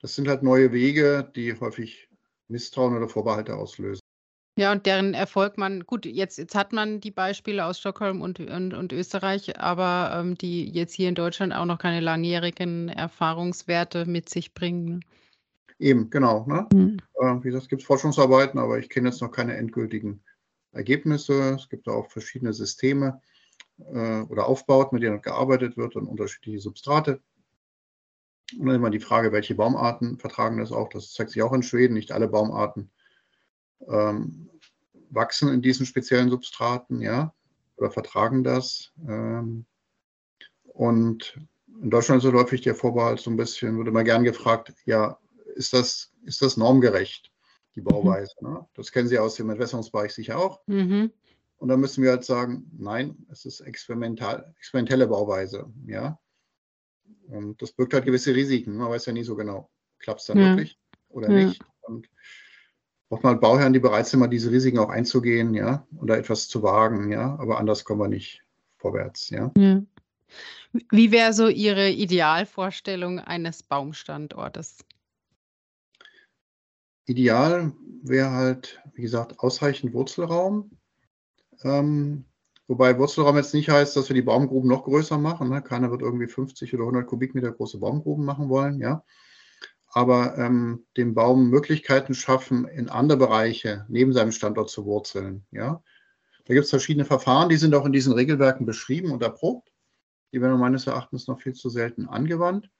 [0.00, 2.08] das sind halt neue Wege, die häufig
[2.48, 4.01] Misstrauen oder Vorbehalte auslösen.
[4.58, 8.38] Ja, und deren Erfolg man, gut, jetzt, jetzt hat man die Beispiele aus Stockholm und,
[8.38, 14.04] und, und Österreich, aber ähm, die jetzt hier in Deutschland auch noch keine langjährigen Erfahrungswerte
[14.04, 14.84] mit sich bringen.
[14.84, 15.00] Ne?
[15.78, 16.44] Eben, genau.
[16.46, 16.66] Ne?
[16.72, 16.98] Mhm.
[17.14, 20.22] Äh, wie gesagt, es gibt Forschungsarbeiten, aber ich kenne jetzt noch keine endgültigen
[20.72, 21.54] Ergebnisse.
[21.54, 23.22] Es gibt auch verschiedene Systeme
[23.78, 27.22] äh, oder Aufbauten, mit denen gearbeitet wird und unterschiedliche Substrate.
[28.58, 30.90] Und dann immer die Frage, welche Baumarten vertragen das auch.
[30.90, 31.94] Das zeigt sich auch in Schweden.
[31.94, 32.90] Nicht alle Baumarten
[33.88, 34.48] ähm,
[35.10, 37.34] wachsen in diesen speziellen Substraten, ja,
[37.76, 38.92] oder vertragen das.
[39.06, 39.66] Ähm,
[40.64, 41.38] und
[41.82, 45.18] in Deutschland ist so häufig der Vorbehalt so ein bisschen, wurde mal gern gefragt, ja,
[45.54, 47.30] ist das, ist das normgerecht,
[47.74, 47.84] die mhm.
[47.84, 48.34] Bauweise?
[48.40, 48.48] Mhm.
[48.48, 48.66] Ne?
[48.74, 50.60] Das kennen Sie aus dem Entwässerungsbereich sicher auch.
[50.66, 51.12] Mhm.
[51.58, 56.18] Und da müssen wir halt sagen, nein, es ist experimental, experimentelle Bauweise, ja.
[57.28, 58.76] Und das birgt halt gewisse Risiken.
[58.76, 60.46] Man weiß ja nie so genau, klappt es dann ja.
[60.48, 61.46] wirklich oder ja.
[61.46, 61.62] nicht.
[61.82, 62.08] Und
[63.12, 66.48] braucht man Bauherren, die bereit sind, mal diese Risiken auch einzugehen, ja, und da etwas
[66.48, 68.42] zu wagen, ja, aber anders kommen wir nicht
[68.78, 69.52] vorwärts, ja.
[69.54, 69.82] ja.
[70.90, 74.78] Wie wäre so Ihre Idealvorstellung eines Baumstandortes?
[77.04, 77.72] Ideal
[78.02, 80.70] wäre halt, wie gesagt, ausreichend Wurzelraum.
[81.64, 82.24] Ähm,
[82.66, 85.50] wobei Wurzelraum jetzt nicht heißt, dass wir die Baumgruben noch größer machen.
[85.50, 85.60] Ne?
[85.60, 89.04] Keiner wird irgendwie 50 oder 100 Kubikmeter große Baumgruben machen wollen, ja
[89.92, 95.44] aber ähm, dem Baum Möglichkeiten schaffen, in andere Bereiche neben seinem Standort zu wurzeln.
[95.50, 95.82] Ja?
[96.46, 99.70] Da gibt es verschiedene Verfahren, die sind auch in diesen Regelwerken beschrieben und erprobt.
[100.32, 102.70] Die werden meines Erachtens noch viel zu selten angewandt.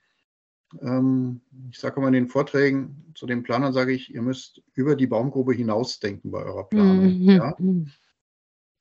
[0.80, 4.96] Ähm, ich sage immer in den Vorträgen zu den Planern, sage ich, ihr müsst über
[4.96, 7.18] die Baumgrube hinausdenken bei eurer Planung.
[7.18, 7.28] Mhm.
[7.28, 7.56] Ja?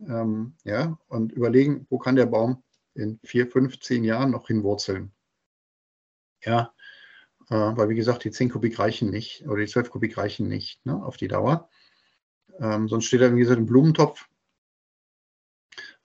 [0.07, 2.63] Ähm, ja, und überlegen, wo kann der Baum
[2.95, 5.11] in vier, fünf, zehn Jahren noch hinwurzeln.
[6.43, 6.73] Ja,
[7.51, 10.85] äh, weil wie gesagt, die 10 Kubik reichen nicht oder die 12 Kubik reichen nicht
[10.85, 11.69] ne, auf die Dauer.
[12.59, 14.27] Ähm, sonst steht da, wie gesagt, ein Blumentopf.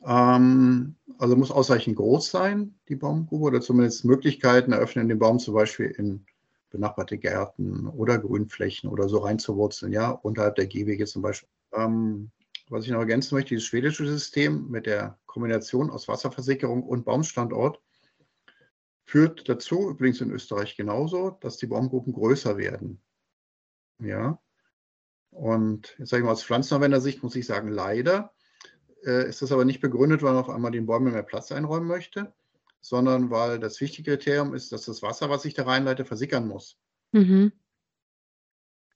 [0.04, 5.54] Ähm, also muss ausreichend groß sein, die Baumgrube, oder zumindest Möglichkeiten eröffnen, den Baum zum
[5.54, 6.26] Beispiel in
[6.70, 11.48] benachbarte Gärten oder Grünflächen oder so reinzuwurzeln, ja, unterhalb der Gehwege zum Beispiel.
[11.72, 12.30] Ähm,
[12.68, 17.80] was ich noch ergänzen möchte, dieses schwedische System mit der Kombination aus Wasserversickerung und Baumstandort
[19.07, 23.01] führt dazu, übrigens in Österreich genauso, dass die Baumgruppen größer werden.
[23.99, 24.40] Ja.
[25.31, 28.33] Und jetzt sage ich mal aus Pflanzenanwendersicht muss ich sagen, leider
[29.05, 31.87] äh, ist das aber nicht begründet, weil man auf einmal den Bäumen mehr Platz einräumen
[31.87, 32.35] möchte,
[32.81, 36.79] sondern weil das wichtige Kriterium ist, dass das Wasser, was ich da reinleite, versickern muss.
[37.12, 37.53] Mhm.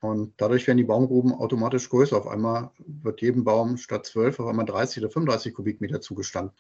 [0.01, 2.17] Und dadurch werden die Baumgruben automatisch größer.
[2.17, 6.57] Auf einmal wird jedem Baum statt 12 auf einmal 30 oder 35 Kubikmeter zugestanden.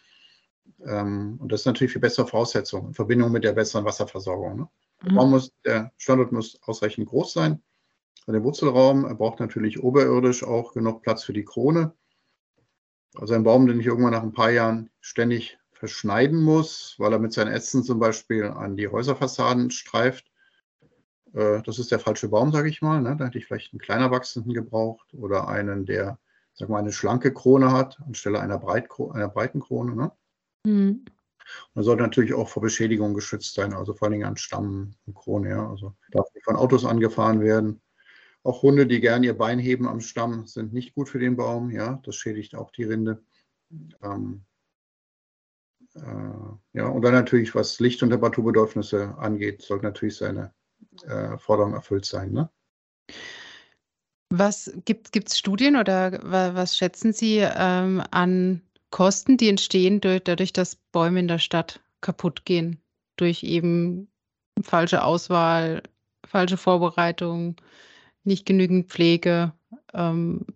[0.85, 4.56] Ähm, und das ist natürlich viel bessere Voraussetzung in Verbindung mit der besseren Wasserversorgung.
[4.56, 4.68] Ne?
[5.02, 5.30] Mhm.
[5.30, 7.62] Muss, der Standort muss ausreichend groß sein.
[8.26, 11.94] Der Wurzelraum er braucht natürlich oberirdisch auch genug Platz für die Krone.
[13.14, 17.18] Also ein Baum, den ich irgendwann nach ein paar Jahren ständig verschneiden muss, weil er
[17.18, 20.30] mit seinen Ästen zum Beispiel an die Häuserfassaden streift.
[21.33, 23.00] Äh, das ist der falsche Baum, sage ich mal.
[23.00, 23.16] Ne?
[23.16, 26.18] Da hätte ich vielleicht einen kleiner wachsenden gebraucht oder einen, der,
[26.52, 29.96] sag mal, eine schlanke Krone hat, anstelle einer, Breit einer breiten Krone.
[29.96, 30.12] Ne?
[30.66, 31.05] Mhm.
[31.75, 35.14] Man sollte natürlich auch vor Beschädigung geschützt sein, also vor allen Dingen an Stamm und
[35.14, 35.51] Krone.
[35.51, 35.68] Ja.
[35.68, 37.81] Also darf nicht von Autos angefahren werden.
[38.42, 41.70] Auch Hunde, die gern ihr Bein heben am Stamm, sind nicht gut für den Baum.
[41.70, 43.23] Ja, das schädigt auch die Rinde.
[44.03, 44.44] Ähm,
[45.94, 50.55] äh, ja, und dann natürlich, was Licht- und Temperaturbedürfnisse angeht, sollte natürlich seine
[51.03, 52.33] äh, Forderung erfüllt sein.
[52.33, 52.51] Ne?
[54.31, 60.53] Was gibt es Studien oder was schätzen Sie ähm, an Kosten, die entstehen durch, dadurch,
[60.53, 62.81] dass Bäume in der Stadt kaputt gehen.
[63.16, 64.09] Durch eben
[64.62, 65.83] falsche Auswahl,
[66.26, 67.57] falsche Vorbereitung,
[68.24, 69.53] nicht genügend Pflege.
[69.94, 70.46] Ähm,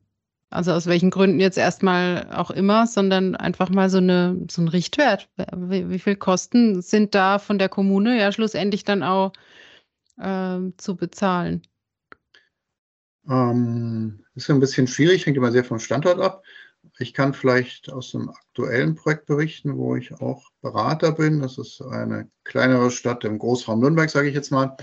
[0.51, 4.69] also aus welchen Gründen jetzt erstmal auch immer, sondern einfach mal so, eine, so ein
[4.69, 5.29] Richtwert.
[5.57, 9.33] Wie, wie viel Kosten sind da von der Kommune ja schlussendlich dann auch
[10.21, 11.63] ähm, zu bezahlen?
[13.29, 16.45] Ähm, ist ein bisschen schwierig, hängt immer sehr vom Standort ab.
[16.99, 21.41] Ich kann vielleicht aus einem aktuellen Projekt berichten, wo ich auch Berater bin.
[21.41, 24.77] Das ist eine kleinere Stadt im Großraum Nürnberg, sage ich jetzt mal.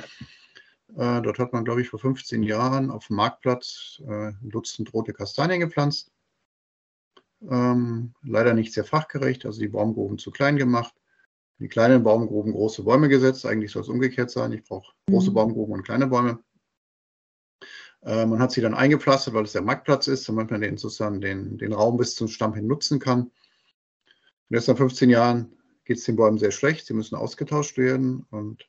[0.98, 4.94] Äh, dort hat man, glaube ich, vor 15 Jahren auf dem Marktplatz äh, ein Dutzend
[4.94, 6.12] rote Kastanien gepflanzt.
[7.50, 10.94] Ähm, leider nicht sehr fachgerecht, also die Baumgruben zu klein gemacht.
[11.60, 13.46] Die kleinen Baumgruben große Bäume gesetzt.
[13.46, 14.52] Eigentlich soll es umgekehrt sein.
[14.52, 15.36] Ich brauche große mhm.
[15.36, 16.40] Baumgruben und kleine Bäume.
[18.04, 21.22] Äh, man hat sie dann eingepflastert, weil es der Marktplatz ist, damit man den, sozusagen
[21.22, 23.22] den, den Raum bis zum Stamm hin nutzen kann.
[23.22, 25.54] Und erst nach 15 Jahren
[25.86, 26.86] geht es den Bäumen sehr schlecht.
[26.86, 28.68] Sie müssen ausgetauscht werden und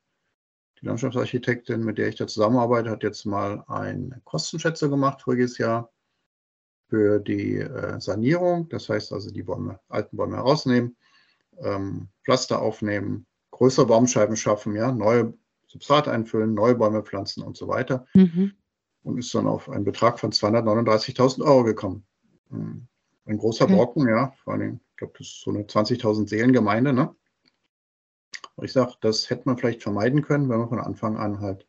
[0.81, 5.93] Die Landschaftsarchitektin, mit der ich da zusammenarbeite, hat jetzt mal eine Kostenschätzung gemacht voriges Jahr
[6.89, 8.69] für die äh, Sanierung.
[8.69, 10.97] Das heißt also, die Bäume, alten Bäume herausnehmen,
[11.59, 15.35] ähm, Pflaster aufnehmen, größere Baumscheiben schaffen, ja, neue
[15.69, 18.07] Substrat einfüllen, neue Bäume pflanzen und so weiter.
[18.15, 18.53] Mhm.
[19.03, 22.05] Und ist dann auf einen Betrag von 239.000 Euro gekommen.
[22.51, 22.87] Hm.
[23.25, 23.75] Ein großer okay.
[23.75, 27.15] Brocken, ja, vor allem, ich glaube, das ist so eine 20.000 Seelengemeinde, ne?
[28.61, 31.67] ich sage, das hätte man vielleicht vermeiden können, wenn man von Anfang an halt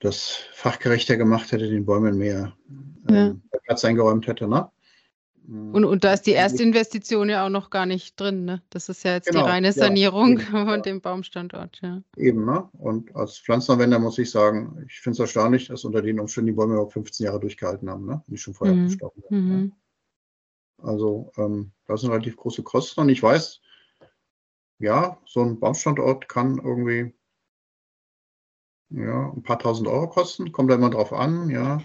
[0.00, 2.52] das fachgerechter gemacht hätte, den Bäumen mehr
[3.08, 3.58] ähm, ja.
[3.64, 4.48] Platz eingeräumt hätte.
[4.48, 4.68] Ne?
[5.46, 5.74] Mm.
[5.74, 8.44] Und, und da ist die erste Investition ja auch noch gar nicht drin.
[8.44, 8.62] Ne?
[8.70, 10.76] Das ist ja jetzt genau, die reine Sanierung ja, von ja.
[10.78, 11.80] dem Baumstandort.
[11.82, 12.02] Ja.
[12.16, 12.68] Eben, ne?
[12.78, 16.52] Und als Pflanzenanwender muss ich sagen, ich finde es erstaunlich, dass unter den Umständen die
[16.52, 18.22] Bäume auch 15 Jahre durchgehalten haben, ne?
[18.26, 18.84] die schon vorher mhm.
[18.86, 19.48] gestorben sind.
[19.48, 19.72] Mhm.
[20.78, 23.00] Also ähm, das sind relativ große Kosten.
[23.00, 23.60] Und ich weiß,
[24.78, 27.14] ja, so ein Baumstandort kann irgendwie
[28.90, 31.82] ja, ein paar tausend Euro kosten, kommt da immer drauf an, ja.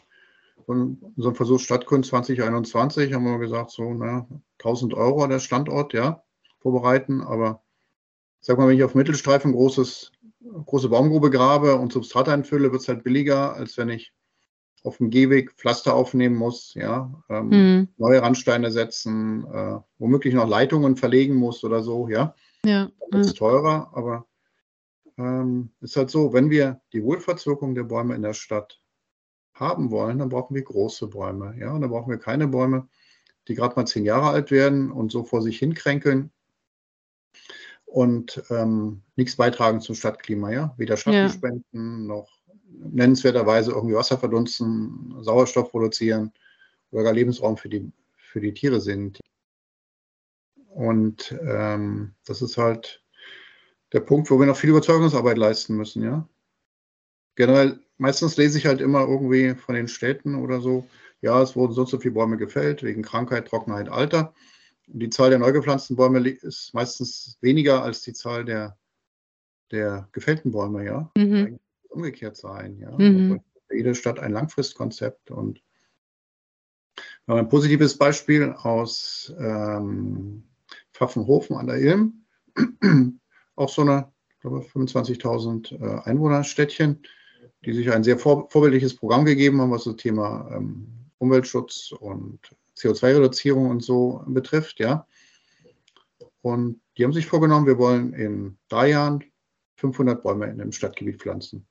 [0.68, 4.28] So ein Versuch Stadtkunst 2021 haben wir gesagt, so, na,
[4.60, 6.24] 1000 Euro der Standort, ja,
[6.60, 7.22] vorbereiten.
[7.22, 7.64] Aber
[8.42, 10.12] sag mal, wenn ich auf Mittelstreifen großes,
[10.66, 14.14] große Baumgrube grabe und Substrat einfülle, wird es halt billiger, als wenn ich
[14.84, 17.88] auf dem Gehweg Pflaster aufnehmen muss, ja, ähm, mhm.
[17.98, 22.36] neue Randsteine setzen, äh, womöglich noch Leitungen verlegen muss oder so, ja.
[22.66, 22.90] Ja.
[23.12, 24.28] Das ist teurer, aber
[25.18, 28.82] ähm, ist halt so, wenn wir die Wohlfahrtswirkung der Bäume in der Stadt
[29.60, 31.56] haben wollen, dann brauchen wir große Bäume.
[31.60, 32.88] Ja, und dann brauchen wir keine Bäume,
[33.48, 36.32] die gerade mal zehn Jahre alt werden und so vor sich hinkränkeln
[37.86, 40.52] und ähm, nichts beitragen zum Stadtklima.
[40.52, 41.30] Ja, weder Schatten ja.
[41.30, 42.28] spenden noch
[42.70, 46.32] nennenswerterweise irgendwie Wasser verdunsten, Sauerstoff produzieren
[46.92, 49.20] oder gar Lebensraum für die, für die Tiere sind.
[50.70, 53.04] Und ähm, das ist halt
[53.94, 56.28] der Punkt, wo wir noch viel Überzeugungsarbeit leisten müssen, ja.
[57.38, 60.88] Generell, meistens lese ich halt immer irgendwie von den Städten oder so,
[61.22, 64.34] ja, es wurden so und so viele Bäume gefällt, wegen Krankheit, Trockenheit, Alter.
[64.88, 68.76] Und die Zahl der neu gepflanzten Bäume ist meistens weniger als die Zahl der,
[69.72, 71.12] der gefällten Bäume, ja.
[71.16, 71.60] Mhm.
[71.90, 72.98] Umgekehrt sein, ja.
[72.98, 73.40] Mhm.
[73.72, 75.62] Jede Stadt ein Langfristkonzept und
[77.28, 80.44] ein positives Beispiel aus ähm,
[80.94, 82.26] Pfaffenhofen an der Ilm
[83.56, 87.04] auch so eine 25.000 äh, Einwohnerstädtchen,
[87.66, 92.40] die sich ein sehr vor, vorbildliches Programm gegeben haben, was das Thema ähm, Umweltschutz und
[92.78, 95.08] CO2-Reduzierung und so betrifft, ja.
[96.42, 99.24] Und die haben sich vorgenommen, wir wollen in drei Jahren
[99.76, 101.66] 500 Bäume in dem Stadtgebiet pflanzen.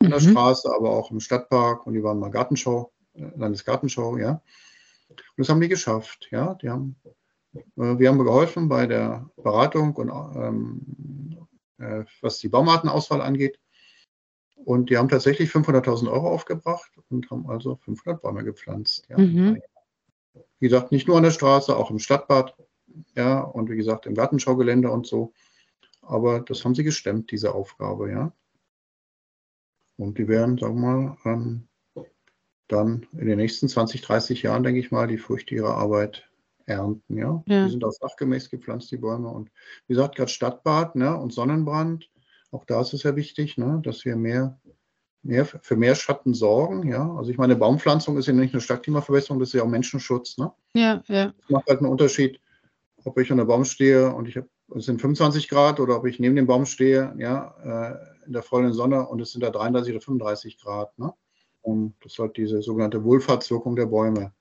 [0.00, 0.10] In mhm.
[0.12, 4.42] der Straße, aber auch im Stadtpark und die waren mal Gartenschau, äh, Landesgartenschau, ja.
[5.08, 6.54] Und das haben die geschafft, ja.
[6.54, 6.96] Die haben
[7.54, 11.46] äh, wir haben geholfen bei der Beratung und ähm,
[11.78, 13.58] äh, was die Baumartenauswahl angeht.
[14.64, 19.06] Und die haben tatsächlich 500.000 Euro aufgebracht und haben also 500 Bäume gepflanzt.
[19.08, 19.18] Ja.
[19.18, 19.62] Mhm.
[20.58, 22.54] Wie gesagt, nicht nur an der Straße, auch im Stadtbad,
[23.16, 25.32] ja, und wie gesagt im Gartenschaugelände und so.
[26.02, 28.32] Aber das haben sie gestemmt, diese Aufgabe, ja.
[29.96, 31.68] Und die werden, sagen wir mal, ähm,
[32.68, 36.30] dann in den nächsten 20, 30 Jahren, denke ich mal, die Früchte ihrer Arbeit
[36.66, 37.16] ernten.
[37.16, 37.42] Ja?
[37.46, 37.64] ja.
[37.64, 39.28] Die sind auch sachgemäß gepflanzt, die Bäume.
[39.28, 39.50] Und
[39.86, 42.10] wie gesagt, gerade Stadtbad ne, und Sonnenbrand,
[42.50, 44.58] auch da ist es ja wichtig, ne, dass wir mehr,
[45.22, 46.88] mehr für mehr Schatten sorgen.
[46.88, 47.14] Ja?
[47.16, 50.38] Also ich meine, Baumpflanzung ist ja nicht nur Stadtklimaverbesserung, das ist ja auch Menschenschutz.
[50.38, 50.52] Ne?
[50.74, 51.26] Ja, ja.
[51.26, 52.40] Das macht halt einen Unterschied,
[53.04, 56.06] ob ich an einem Baum stehe und ich habe es sind 25 Grad oder ob
[56.06, 59.50] ich neben dem Baum stehe, ja, äh, in der vollen Sonne und es sind da
[59.50, 60.96] 33 oder 35 Grad.
[60.98, 61.12] Ne?
[61.62, 64.32] Und das ist halt diese sogenannte Wohlfahrtswirkung der Bäume.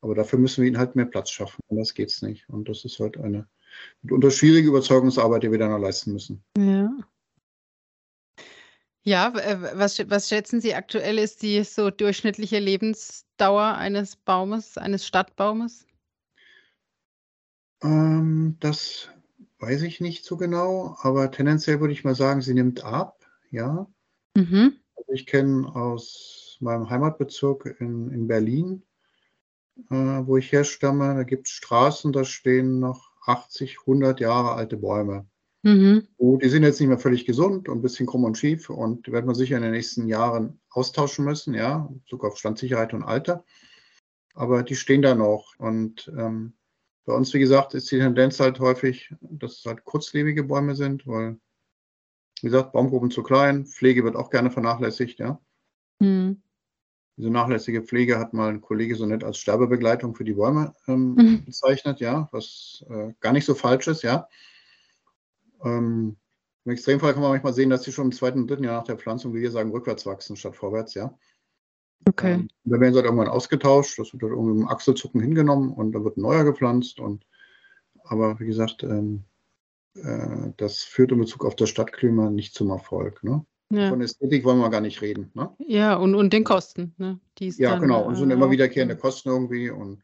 [0.00, 1.60] Aber dafür müssen wir ihnen halt mehr Platz schaffen.
[1.68, 2.48] Anders geht es nicht.
[2.48, 3.48] Und das ist halt eine
[4.02, 6.42] mitunter schwierige Überzeugungsarbeit, die wir dann noch leisten müssen.
[6.56, 6.90] Ja.
[9.02, 15.06] Ja, äh, was, was schätzen Sie aktuell ist die so durchschnittliche Lebensdauer eines Baumes, eines
[15.06, 15.86] Stadtbaumes?
[17.82, 19.08] Ähm, das
[19.60, 23.86] weiß ich nicht so genau, aber tendenziell würde ich mal sagen, sie nimmt ab, ja.
[24.36, 24.74] Mhm.
[24.94, 28.82] Also ich kenne aus meinem Heimatbezirk in, in Berlin
[29.90, 34.76] äh, wo ich herstamme, da gibt es Straßen, da stehen noch 80, 100 Jahre alte
[34.76, 35.26] Bäume.
[35.62, 36.06] Mhm.
[36.16, 39.06] Oh, die sind jetzt nicht mehr völlig gesund und ein bisschen krumm und schief und
[39.06, 43.02] die werden wir sicher in den nächsten Jahren austauschen müssen, ja, sogar auf Standsicherheit und
[43.02, 43.44] Alter.
[44.34, 45.54] Aber die stehen da noch.
[45.58, 46.54] Und ähm,
[47.04, 51.06] bei uns, wie gesagt, ist die Tendenz halt häufig, dass es halt kurzlebige Bäume sind,
[51.06, 51.40] weil,
[52.40, 55.40] wie gesagt, Baumgruppen zu klein, Pflege wird auch gerne vernachlässigt, ja.
[55.98, 56.40] Mhm.
[57.18, 61.14] Diese nachlässige Pflege hat mal ein Kollege so nett als Sterbebegleitung für die Bäume ähm,
[61.14, 61.44] mhm.
[61.44, 64.28] bezeichnet, ja, was äh, gar nicht so falsch ist, ja.
[65.64, 66.16] Ähm,
[66.64, 68.98] Im Extremfall kann man manchmal sehen, dass sie schon im zweiten, dritten Jahr nach der
[68.98, 71.12] Pflanzung, wie wir sagen, rückwärts wachsen statt vorwärts, ja.
[72.08, 72.34] Okay.
[72.34, 75.90] Ähm, dann werden sie halt irgendwann ausgetauscht, das wird halt irgendwie im Achselzucken hingenommen und
[75.90, 77.00] dann wird ein neuer gepflanzt.
[77.00, 77.26] Und,
[78.04, 79.24] aber wie gesagt, ähm,
[79.94, 83.24] äh, das führt in Bezug auf das Stadtklima nicht zum Erfolg.
[83.24, 83.44] Ne?
[83.70, 83.90] Ja.
[83.90, 85.30] Von Ästhetik wollen wir gar nicht reden.
[85.34, 85.54] Ne?
[85.58, 86.94] Ja, und, und den Kosten.
[86.96, 87.20] Ne?
[87.38, 88.02] ja, dann, genau.
[88.02, 89.70] Und sind äh, immer wiederkehrende Kosten irgendwie.
[89.70, 90.02] Und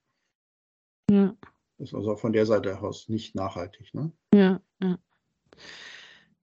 [1.10, 1.34] ja.
[1.78, 3.94] Das ist also von der Seite aus nicht nachhaltig.
[3.94, 4.12] Ne?
[4.34, 4.98] Ja, ja.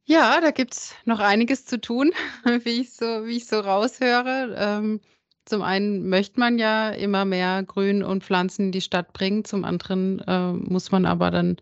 [0.06, 2.12] Ja, da gibt es noch einiges zu tun,
[2.64, 4.56] wie ich so, wie ich so raushöre.
[4.58, 5.00] Ähm,
[5.46, 9.64] zum einen möchte man ja immer mehr Grün und Pflanzen in die Stadt bringen, zum
[9.64, 11.58] anderen äh, muss man aber dann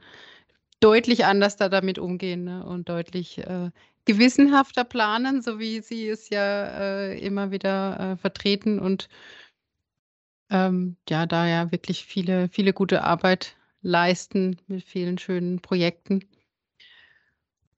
[0.79, 2.65] deutlich anders da damit umgehen ne?
[2.65, 3.71] und deutlich äh,
[4.09, 9.07] gewissenhafter planen, so wie Sie es ja äh, immer wieder äh, vertreten und
[10.49, 16.25] ähm, ja, da ja wirklich viele, viele gute Arbeit leisten mit vielen schönen Projekten.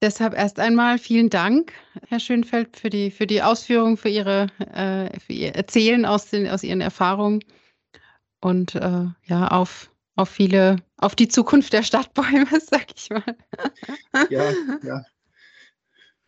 [0.00, 1.74] Deshalb erst einmal vielen Dank,
[2.08, 6.48] Herr Schönfeld, für die, für die Ausführungen, für, Ihre, äh, für Ihr Erzählen aus, den,
[6.48, 7.44] aus Ihren Erfahrungen
[8.40, 13.36] und äh, ja, auf, auf viele, auf die Zukunft der Stadtbäume, sag ich mal.
[14.30, 14.50] ja,
[14.82, 15.04] ja.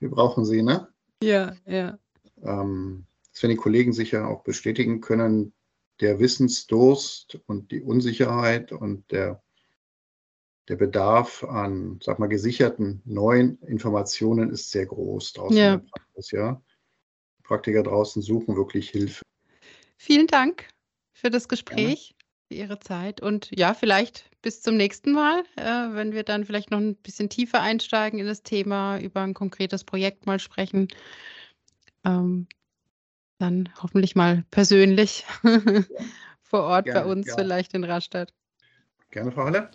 [0.05, 0.87] Wir brauchen sie, ne?
[1.23, 1.99] Ja, ja.
[2.43, 5.55] Ähm, das werden die Kollegen sicher auch bestätigen können.
[6.03, 9.43] Der Wissensdurst und die Unsicherheit und der
[10.69, 15.75] der Bedarf an, sag mal, gesicherten neuen Informationen ist sehr groß draußen ja.
[15.75, 16.63] in der Praxis, ja.
[17.43, 19.23] Praktiker draußen suchen wirklich Hilfe.
[19.97, 20.69] Vielen Dank
[21.13, 22.49] für das Gespräch, Gerne.
[22.49, 26.71] für Ihre Zeit und ja, vielleicht bis zum nächsten Mal, äh, wenn wir dann vielleicht
[26.71, 30.89] noch ein bisschen tiefer einsteigen in das Thema, über ein konkretes Projekt mal sprechen.
[32.05, 32.47] Ähm,
[33.39, 35.61] dann hoffentlich mal persönlich ja.
[36.43, 37.35] vor Ort Gerne, bei uns, ja.
[37.37, 38.35] vielleicht in Rastatt.
[39.11, 39.71] Gerne, Frau Halle.